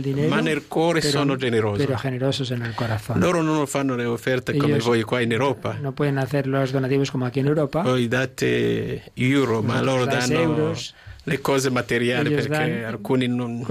[0.00, 1.84] dinero, ma nel cuore pero, sono generosi.
[1.84, 3.18] pero generosos en el corazón.
[3.18, 5.76] Loro non fanno le offerte come Ellos- voi qua in Europa.
[5.80, 7.82] No pueden hacer los donativos como aquí en Europa.
[7.82, 10.94] Voi date euro, ma loro danno euros.
[11.24, 13.64] Le cose materiali Ellos perché alcuni non,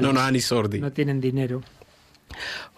[0.00, 0.78] non hanno i soldi.
[0.78, 1.62] No tienen dinero.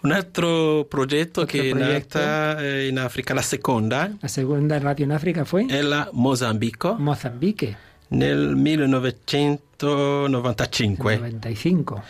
[0.01, 2.19] Un altro progetto Altro che è progetto.
[2.19, 6.95] nata eh, in Africa, la seconda, La segunda radio en África fue è la Mozambico
[6.97, 7.75] Mozambique,
[8.09, 11.15] nel 1995.
[11.15, 12.01] 95.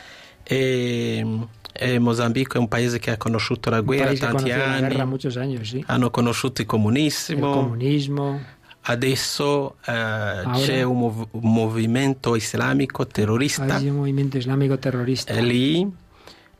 [0.43, 1.25] E,
[1.71, 5.69] e Mozambico è un paese che ha conosciuto la guerra tanti guerra anni, muchos años,
[5.69, 5.81] sí.
[5.87, 7.51] hanno conosciuto il comunismo.
[7.51, 8.41] comunismo.
[8.89, 15.33] Adesso eh, c'è un, mov- un movimento islamico terrorista Hay un movimiento islámico terrorista.
[15.33, 15.85] è lì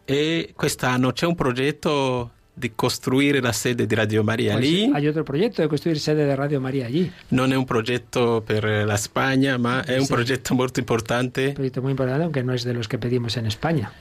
[0.04, 4.92] e quest'anno c'è un progetto di costruire la sede di Radio Maria Pues lì.
[4.94, 7.10] hay otro proyecto de construir sede de Radio María allí.
[7.30, 10.12] Non è un progetto per la Spagna, ma è un Sì.
[10.14, 11.48] progetto molto importante.
[11.48, 13.92] Un proyecto muy importante, aunque no es de los que pedimos en España.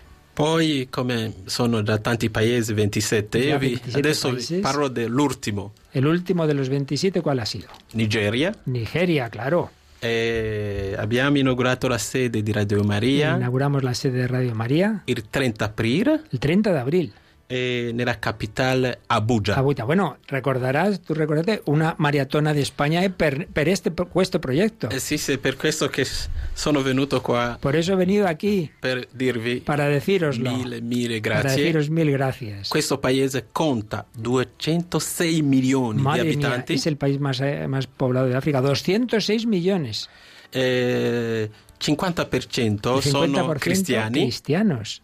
[0.46, 4.56] Poi, come sono già tanti paesi, 27, Già io vi- 27 adesso vi paesi.
[4.58, 5.72] parlo dell'ultimo.
[5.92, 7.68] El último de los 27, ¿cuál ha sido?
[7.92, 8.54] Nigeria.
[8.64, 9.70] Nigeria, claro.
[9.98, 15.24] E abbiamo inaugurato la sede di Radio Maria Inauguramos la sede de Radio María il
[15.30, 17.12] 30 aprile el 30 de abril.
[17.48, 19.54] E nella capitale Abuja.
[19.54, 19.84] Abuja.
[19.84, 24.88] Bueno, recordarás, tú recuerdas, una maratona de España eh, per, per este, questo proyecto.
[24.90, 26.04] Eh sì, sì, per questo che
[26.52, 30.50] sono venuto qua Por eso he venido aquí, per dirvi para decíroslo.
[30.50, 31.62] mille, mille Para grazie.
[31.62, 32.68] deciros mil gracias.
[32.68, 37.86] Questo paese conta 206 milioni Madre di mía, abitanti, es el país más, eh, más
[37.86, 38.60] poblado de África.
[38.60, 40.08] 206 millones.
[40.52, 45.02] eh, 50% El sono 50% cristiani, cristianos.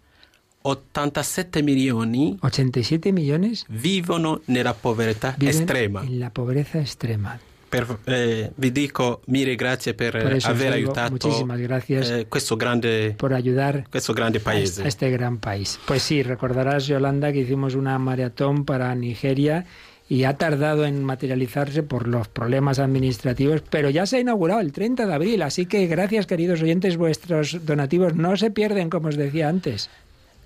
[0.62, 6.02] 87 milioni 87 millones vivono nella povertà estrema.
[6.02, 7.38] en la pobreza extrema.
[7.68, 12.56] Per- eh, vi dico mille grazie per os aver digo aiutato muchísimas gracias eh, questo,
[12.56, 14.82] grande, por ayudar questo grande paese.
[14.82, 15.78] a este gran país.
[15.86, 19.64] Pues sí, recordarás, Yolanda, que hicimos una maratón para Nigeria
[20.06, 24.70] y ha tardado en materializarse por los problemas administrativos, pero ya se ha inaugurado el
[24.72, 29.16] 30 de abril, así que gracias, queridos oyentes, vuestros donativos no se pierden, como os
[29.16, 29.88] decía antes.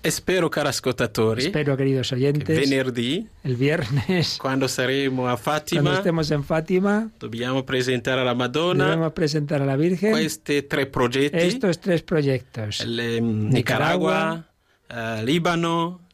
[0.07, 5.93] E spero, cari ascoltatori, Espero, queridos oyentes, venerdì, el viernes, quando saremo a cuando Fatima,
[5.95, 11.35] estemos en Fátima, dobbiamo presentare alla Madonna debemos presentar a la Virgen questi tre progetti,
[11.35, 12.85] estos tres proyectos.
[12.85, 14.47] le- Nicaragua,
[14.89, 16.06] eh, Libano Líbano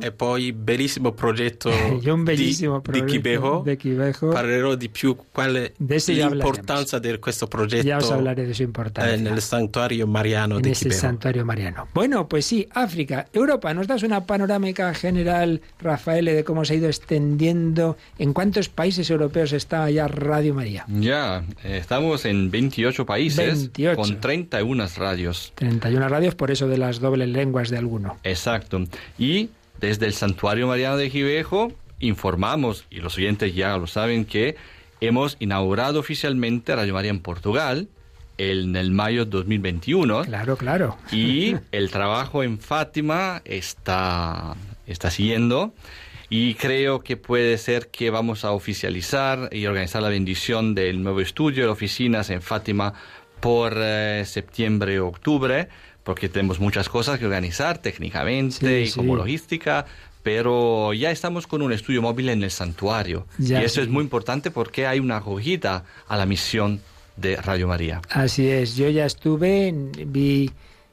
[0.00, 1.70] e poi bellissimo progetto
[2.02, 3.62] y un bellísimo di, di proyecto Quibejo.
[3.64, 4.28] de Quibejo.
[4.30, 9.16] Parlerò di più quale l'importanza di questo Ya os progetto hablaré de su eh, importancia.
[9.16, 11.88] nel santuario mariano en di ese santuario mariano.
[11.92, 16.76] Bueno, pues sí, África, Europa, ¿nos das una panorámica general, Rafael, de cómo se ha
[16.76, 17.96] ido extendiendo?
[18.18, 20.84] ¿En cuántos países europeos está ya Radio María?
[20.88, 23.96] Ya, eh, estamos en 28 países 28.
[23.96, 25.52] con 31 radios.
[25.56, 28.16] 31 radios, por eso de las dobles lenguas de alguno.
[28.22, 28.84] Exacto.
[29.18, 29.50] Y
[29.80, 34.56] desde el Santuario Mariano de Givejo informamos, y los oyentes ya lo saben, que
[35.00, 37.88] hemos inaugurado oficialmente Radio María en Portugal
[38.38, 40.24] en el mayo 2021.
[40.24, 40.98] Claro, claro.
[41.10, 44.56] Y el trabajo en Fátima está,
[44.86, 45.72] está siguiendo.
[46.28, 51.20] Y creo que puede ser que vamos a oficializar y organizar la bendición del nuevo
[51.20, 52.94] estudio de oficinas en Fátima
[53.40, 55.68] por eh, septiembre o octubre,
[56.06, 58.96] porque tenemos muchas cosas que organizar técnicamente Sí, y sí.
[58.96, 59.86] como logística,
[60.22, 63.26] pero ya estamos con un estudio móvil en el santuario.
[63.38, 63.80] Ya, y eso sí.
[63.80, 66.80] es muy importante porque hay una acogida a la misión
[67.16, 68.02] de Radio María.
[68.08, 69.74] Así es, yo ya estuve,
[70.06, 70.52] vi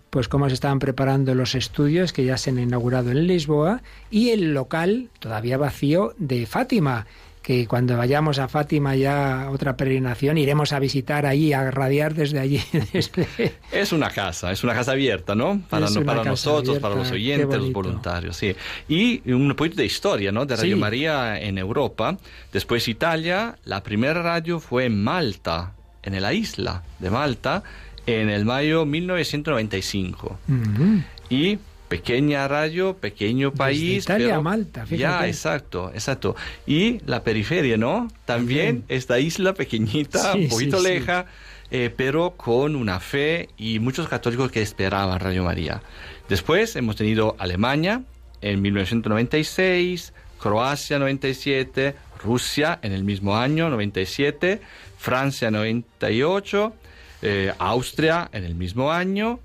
[0.10, 4.30] pues cómo se estaban preparando los estudios que ya se han inaugurado en Lisboa y
[4.32, 7.06] el local todavía vacío de Fátima.
[7.44, 12.40] Que cuando vayamos a Fátima ya otra peregrinación iremos a visitar allí, a radiar desde
[12.40, 12.62] allí.
[12.94, 13.28] desde-
[13.72, 15.62] Es una casa, es una casa abierta, ¿no?
[15.70, 18.56] Para, no- para nosotros, para abierta, los qué oyentes, los voluntarios, sí.
[18.88, 20.46] Y un poquito de historia, ¿no?
[20.46, 20.80] De Radio Sí.
[20.82, 22.18] María en Europa.
[22.54, 27.62] Después Italia, la primera radio fue en Malta, en la isla de Malta,
[28.06, 30.40] en el mayo 1995.
[30.48, 31.02] Ujú.
[31.30, 31.60] Y
[31.94, 34.06] pequeña radio, pequeño país.
[34.06, 34.98] Italia pero a Malta, fíjate.
[34.98, 36.36] Ya, exacto, exacto.
[36.66, 38.08] Y la periferia, ¿no?
[38.26, 40.86] También esta isla pequeñita, Sí, un poquito sí.
[40.86, 41.28] leja,
[41.70, 45.84] eh, pero con una fe y muchos católicos que esperaban Radio María.
[46.28, 48.02] Después hemos tenido Alemania
[48.42, 54.62] en 1996, Croacia 97, Rusia en el mismo año 97,
[54.98, 56.74] Francia 98,
[57.22, 59.40] eh, Austria en el mismo año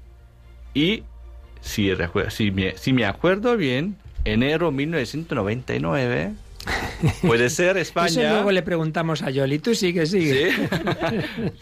[0.72, 1.02] y
[1.60, 1.90] si,
[2.30, 6.32] si, me, si me acuerdo bien, enero 1999,
[7.22, 8.32] puede ser Eso España.
[8.32, 9.58] luego le preguntamos a Yoli.
[9.58, 10.52] Tú sigue, sigue.
[10.52, 10.68] Sí.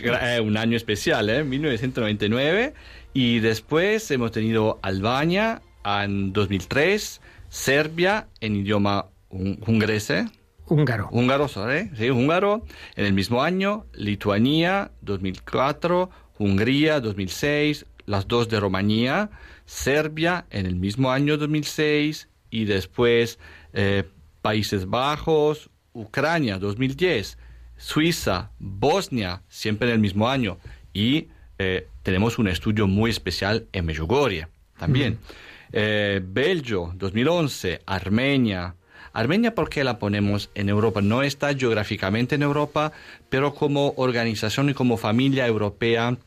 [0.22, 1.44] Eh, un año especial, ¿eh?
[1.44, 2.74] 1999.
[3.12, 10.26] Y después hemos tenido Albania en 2003, Serbia en idioma hungrese,
[10.68, 11.09] Húngaro.
[11.12, 12.64] húngaro, sorry, sí, húngaro,
[12.97, 19.30] en el mismo año, Lituania 2004, Hungría 2006, las dos de Rumanía,
[19.67, 23.39] Serbia en el mismo año 2006 y después
[23.73, 24.05] eh,
[24.41, 27.37] Países Bajos, Ucrania 2010,
[27.77, 30.59] Suiza, Bosnia, siempre en el mismo año
[30.95, 34.47] y eh, tenemos un estudio muy especial en Medjugorje
[34.79, 35.19] también.
[35.73, 38.75] Eh, Belgio 2011, Armenia,
[39.17, 41.01] Armenia, ¿por qué la ponemos en Europa?
[41.01, 42.93] No está geográficamente en Europa,
[43.31, 46.19] pero como organización y como familia europea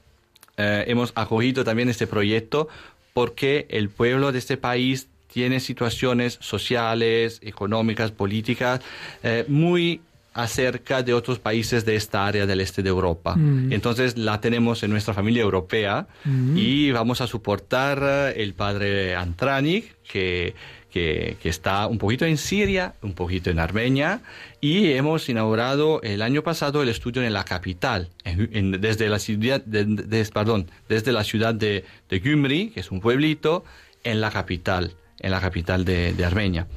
[0.57, 2.67] eh, hemos acogido también este proyecto
[3.13, 8.81] porque el pueblo de este país tiene situaciones sociales, económicas, políticas
[9.23, 10.01] eh, muy
[10.33, 13.35] acerca de otros países de esta área del este de Europa.
[13.35, 13.73] Mm.
[13.73, 16.57] Entonces la tenemos en nuestra familia europea Mm.
[16.57, 20.53] y vamos a soportar eh, el padre Antranik, que,
[20.91, 24.21] que, está un poquito en Siria, un poquito en Armenia,
[24.61, 29.85] y hemos inaugurado el año pasado el estudio en la capital, desde, la ciudad de,
[29.85, 33.63] de- perdón, desde la ciudad de, de Gyumri, que es un pueblito,
[34.03, 36.67] en la capital, en la capital de, de Armenia.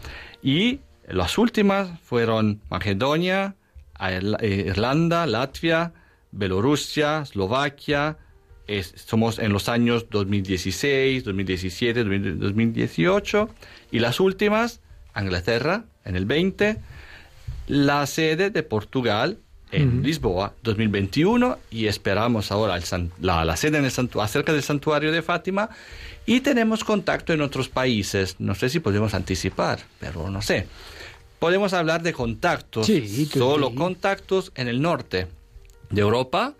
[0.42, 3.54] Y las últimas fueron Macedonia,
[4.00, 5.92] eh, Irlanda, Latvia,
[6.32, 8.16] Bielorrusia, Eslovaquia.
[8.66, 13.48] Es- somos en los años 2016, 2017, 2000 2018.
[13.90, 14.80] Y las últimas,
[15.16, 16.78] Inglaterra, en el 20.
[17.66, 19.38] La sede de Portugal
[19.70, 20.02] en Ujú.
[20.06, 24.62] Lisboa 2021 y esperamos ahora el san- la, la sede en el santu- acerca del
[24.62, 25.70] santuario de Fátima
[26.26, 28.36] y tenemos contacto en otros países.
[28.38, 30.66] No sé si podemos anticipar, pero no sé.
[31.38, 35.26] Podemos hablar de contactos, Sí, solo contactos en el norte
[35.90, 36.54] de Europa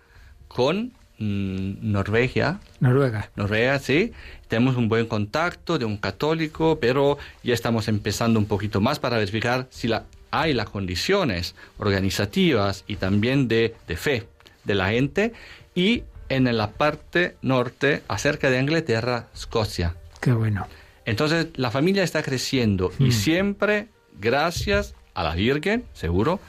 [0.47, 0.93] con
[1.23, 3.29] mm, Noruega, Noruega.
[3.35, 4.11] Noruega, sí.
[4.47, 9.17] Tenemos un buen contacto de un católico, pero ya estamos empezando un poquito más para
[9.17, 14.27] verificar si la, hay las condiciones organizativas y también de, de fe
[14.63, 15.33] de la gente.
[15.75, 19.95] Y en la parte norte, acerca de Inglaterra, Escocia.
[20.19, 20.67] Qué bueno.
[21.05, 23.11] Entonces, la familia está creciendo y Mm.
[23.11, 23.87] siempre
[24.19, 26.39] gracias a la Virgen, seguro,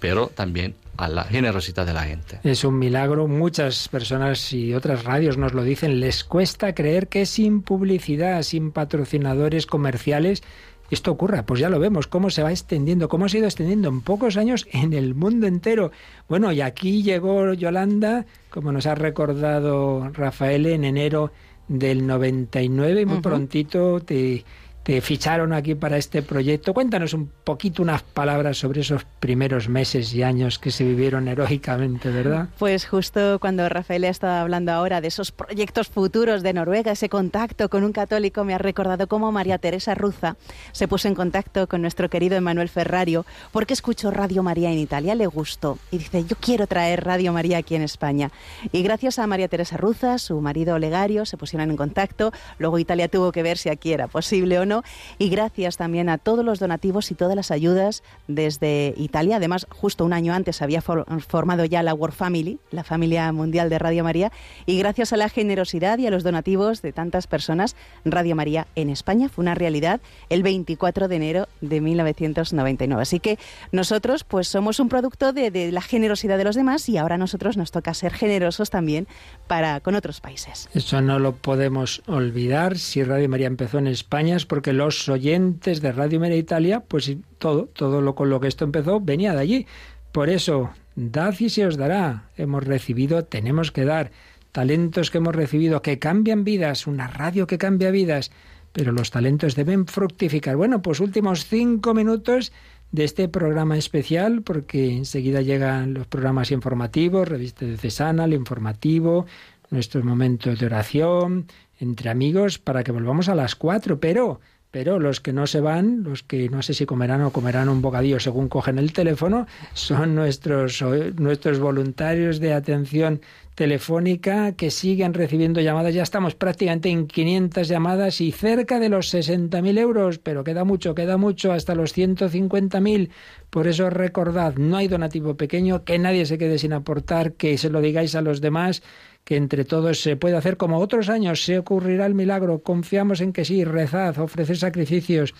[0.00, 2.40] pero también a la generosidad de la gente.
[2.44, 3.26] Es un milagro.
[3.28, 6.00] Muchas personas y otras radios nos lo dicen.
[6.00, 10.42] Les cuesta creer que sin publicidad, sin patrocinadores comerciales,
[10.90, 11.46] esto ocurra.
[11.46, 14.36] Pues ya lo vemos, cómo se va extendiendo, cómo se ha ido extendiendo en pocos
[14.36, 15.90] años en el mundo entero.
[16.28, 21.32] Bueno, y aquí llegó Yolanda, como nos ha recordado Rafael, en enero
[21.68, 23.22] del 99 y muy Ujú.
[23.22, 24.44] prontito te,
[24.84, 26.74] te ficharon aquí para este proyecto.
[26.74, 32.10] Cuéntanos un poquito unas palabras sobre esos primeros meses y años que se vivieron heroicamente,
[32.10, 32.48] ¿verdad?
[32.58, 37.70] Pues justo cuando Rafael estaba hablando ahora de esos proyectos futuros de Noruega, ese contacto
[37.70, 40.36] con un católico, me ha recordado cómo María Teresa Ruza
[40.72, 45.14] se puso en contacto con nuestro querido Emanuel Ferrario porque escuchó Radio María en Italia,
[45.14, 48.30] le gustó y dice, yo quiero traer Radio María aquí en España.
[48.70, 53.08] Y gracias a María Teresa Ruza, su marido Olegario, se pusieron en contacto, luego Italia
[53.08, 54.73] tuvo que ver si aquí era posible o no,
[55.18, 59.36] y gracias también a todos los donativos y todas las ayudas desde Italia.
[59.36, 63.70] Además, justo un año antes había for- formado ya la World Family, la familia mundial
[63.70, 64.32] de Radio María,
[64.66, 68.90] y gracias a la generosidad y a los donativos de tantas personas, Radio María en
[68.90, 70.00] España fue una realidad
[70.30, 73.02] el 24 de enero de 1999.
[73.02, 73.38] Así que
[73.72, 77.18] nosotros pues somos un producto de, de la generosidad de los demás y ahora a
[77.18, 79.06] nosotros nos toca ser generosos también
[79.46, 80.68] para con otros países.
[80.74, 82.78] Eso no lo podemos olvidar.
[82.78, 86.80] Si Radio María empezó en España es porque porque los oyentes de Radio María Italia,
[86.80, 89.66] pues todo, todo lo con lo que esto empezó venía de allí.
[90.10, 92.30] Por eso, dad y se os dará.
[92.38, 94.10] Hemos recibido, tenemos que dar
[94.52, 98.30] talentos que hemos recibido que cambian vidas, una radio que cambia vidas,
[98.72, 100.56] pero los talentos deben fructificar.
[100.56, 102.50] Bueno, pues últimos cinco minutos
[102.90, 109.26] de este programa especial, porque enseguida llegan los programas informativos, revista de Cesana, el informativo,
[109.68, 111.48] nuestros momentos de oración,
[111.80, 114.40] entre amigos, para que volvamos a las cuatro, pero
[114.74, 117.80] pero los que no se van, los que no sé si comerán o comerán un
[117.80, 120.82] bocadillo según cogen el teléfono, son nuestros,
[121.14, 123.20] nuestros voluntarios de atención
[123.54, 125.94] telefónica que siguen recibiendo llamadas.
[125.94, 130.96] Ya estamos prácticamente en 500 llamadas y cerca de los 60.000 euros, pero queda mucho,
[130.96, 133.10] queda mucho, hasta los 150.000.
[133.50, 137.70] Por eso recordad, no hay donativo pequeño, que nadie se quede sin aportar, que se
[137.70, 138.82] lo digáis a los demás
[139.24, 140.56] que entre todos se puede hacer.
[140.56, 145.34] Como otros años, se ocurrirá el milagro, confiamos en que sí, rezad, ofrecer sacrificios,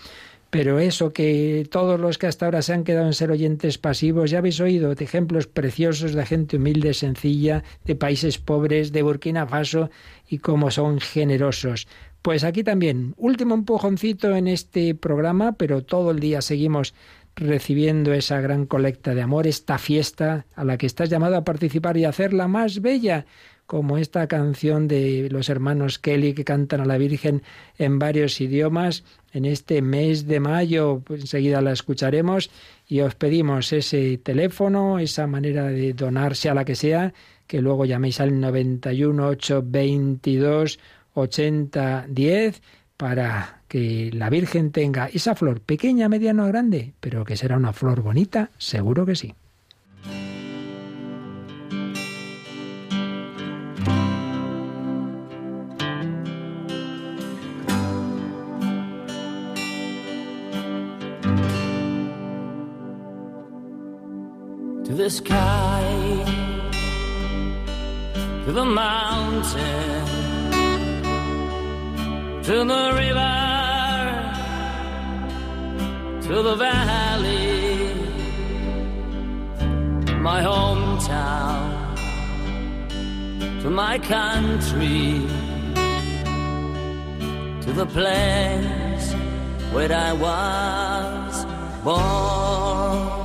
[0.49, 4.31] pero eso que todos los que hasta ahora se han quedado en ser oyentes pasivos,
[4.31, 9.45] ya habéis oído de ejemplos preciosos de gente humilde, sencilla, de países pobres, de Burkina
[9.45, 9.89] Faso,
[10.27, 11.87] y cómo son generosos.
[12.21, 16.95] Pues aquí también, último empujoncito en este programa, pero todo el día seguimos
[17.35, 21.97] recibiendo esa gran colecta de amor, esta fiesta a la que estás llamado a participar
[21.97, 23.25] y hacerla más bella
[23.65, 27.41] como esta canción de los hermanos Kelly que cantan a la Virgen
[27.77, 29.03] en varios idiomas
[29.33, 31.01] en este mes de mayo.
[31.03, 32.51] Pues enseguida la escucharemos
[32.87, 37.13] y os pedimos ese teléfono, esa manera de donarse a la que sea,
[37.47, 40.79] que luego llaméis al 91 822
[41.13, 42.61] 8010
[42.97, 47.73] para que la Virgen tenga esa flor pequeña, mediana o grande, pero que será una
[47.73, 49.33] flor bonita, seguro que sí.
[65.05, 65.83] The sky,
[68.43, 70.05] to the mountain,
[72.41, 73.37] to the river,
[76.25, 77.93] to the valley,
[80.27, 81.69] my hometown,
[83.61, 85.21] to my country,
[87.61, 89.13] to the place
[89.71, 91.45] where I was
[91.83, 93.24] born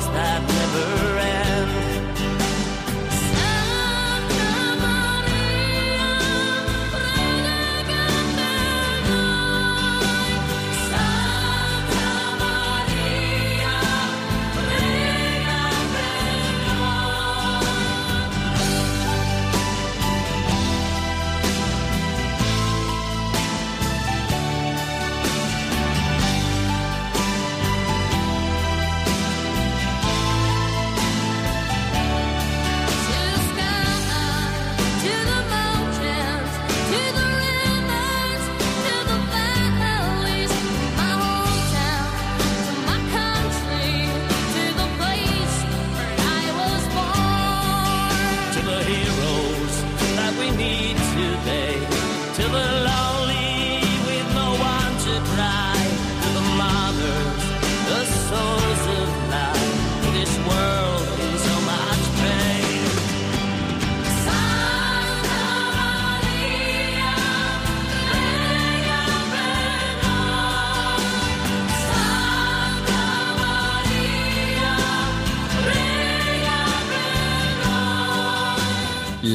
[0.00, 0.61] that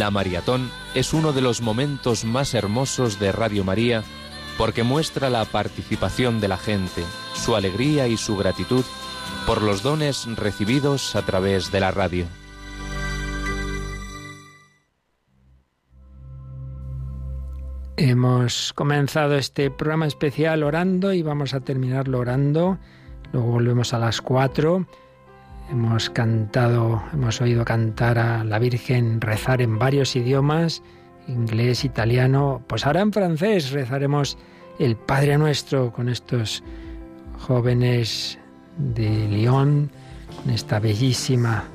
[0.07, 4.05] La maratón es uno de los momentos más hermosos de Radio María
[4.57, 7.03] porque muestra la participación de la gente,
[7.33, 8.85] su alegría y su gratitud
[9.45, 12.25] por los dones recibidos a través de la radio.
[17.97, 22.77] Hemos comenzado este programa especial orando y vamos a terminarlo orando.
[23.33, 24.87] Luego volvemos a las cuatro.
[25.69, 30.81] Hemos cantado, hemos oído cantar a la Virgen rezar en varios idiomas,
[31.27, 32.61] inglés, italiano.
[32.67, 34.37] Pues ahora en francés rezaremos
[34.79, 36.63] el Padre Nuestro con estos
[37.39, 38.39] jóvenes
[38.77, 39.91] de Lyon,
[40.41, 41.65] con esta bellísima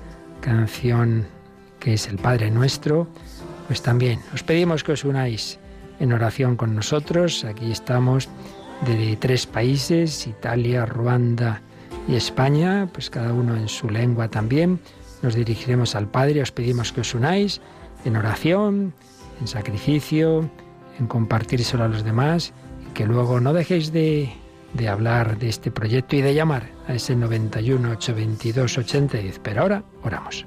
[0.40, 1.26] canción
[1.78, 3.09] que es el Padre Nuestro.
[3.66, 5.59] Pues también os pedimos que os unáis
[6.01, 7.45] en oración con nosotros.
[7.45, 8.30] Aquí estamos
[8.86, 11.61] de tres países, Italia, Ruanda
[12.09, 14.80] y España, pues cada uno en su lengua también.
[15.22, 17.61] Nos dirigiremos al Padre, os pedimos que os unáis
[18.05, 18.93] en oración,
[19.40, 20.51] en sacrificio,
[20.99, 22.53] en compartírselo a los demás
[22.88, 24.32] y que luego no dejéis de,
[24.74, 29.38] de hablar de este proyecto y de llamar a ese 91 822 8010.
[29.38, 30.47] Pero ahora oramos.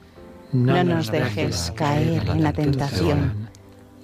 [0.53, 3.49] No nos dejes caer en la tentación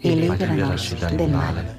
[0.01, 1.77] y líbranos del mal.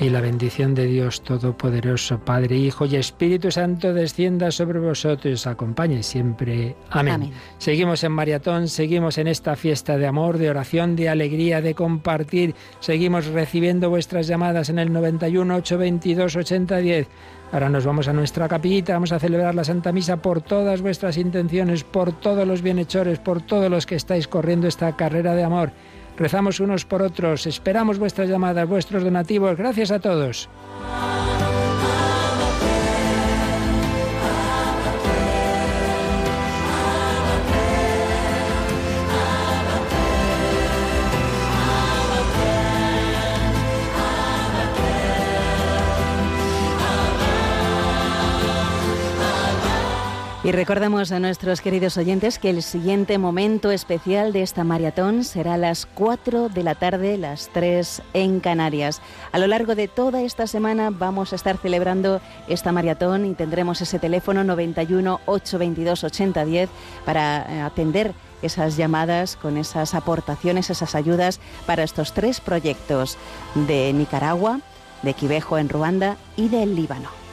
[0.00, 5.34] Y la bendición de Dios Todopoderoso, Padre, Hijo y Espíritu Santo descienda sobre vosotros y
[5.34, 6.76] os acompañe siempre.
[6.90, 7.14] Amén.
[7.14, 7.32] Amén.
[7.58, 12.54] Seguimos en maratón, seguimos en esta fiesta de amor, de oración, de alegría, de compartir.
[12.78, 17.08] Seguimos recibiendo vuestras llamadas en el 91 822 8010.
[17.50, 21.16] Ahora nos vamos a nuestra capillita, vamos a celebrar la Santa Misa por todas vuestras
[21.16, 25.72] intenciones, por todos los bienhechores, por todos los que estáis corriendo esta carrera de amor.
[26.18, 29.56] Rezamos unos por otros, esperamos vuestras llamadas, vuestros donativos.
[29.56, 30.48] Gracias a todos.
[50.48, 55.52] Y recordamos a nuestros queridos oyentes que el siguiente momento especial de esta maratón será
[55.52, 59.02] a las 4 de la tarde, las 3 en Canarias.
[59.30, 63.82] A lo largo de toda esta semana vamos a estar celebrando esta maratón y tendremos
[63.82, 66.70] ese teléfono 91 822 8010
[67.04, 73.18] para eh, atender esas llamadas con esas aportaciones, esas ayudas para estos tres proyectos
[73.54, 74.60] de Nicaragua,
[75.02, 77.27] de Quivejo en Ruanda y del Líbano.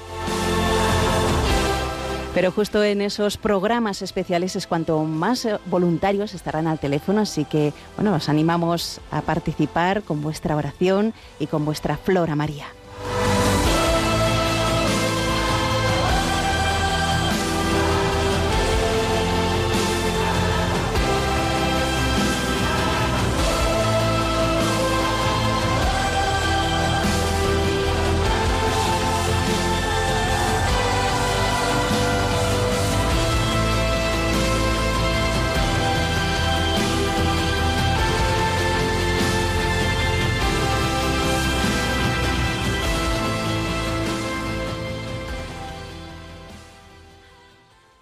[2.35, 7.45] Pero justo en esos programas especiales es cuanto más eh, voluntarios estarán al teléfono, así
[7.45, 12.65] que bueno, os animamos a participar con vuestra oración y con vuestra Flora María.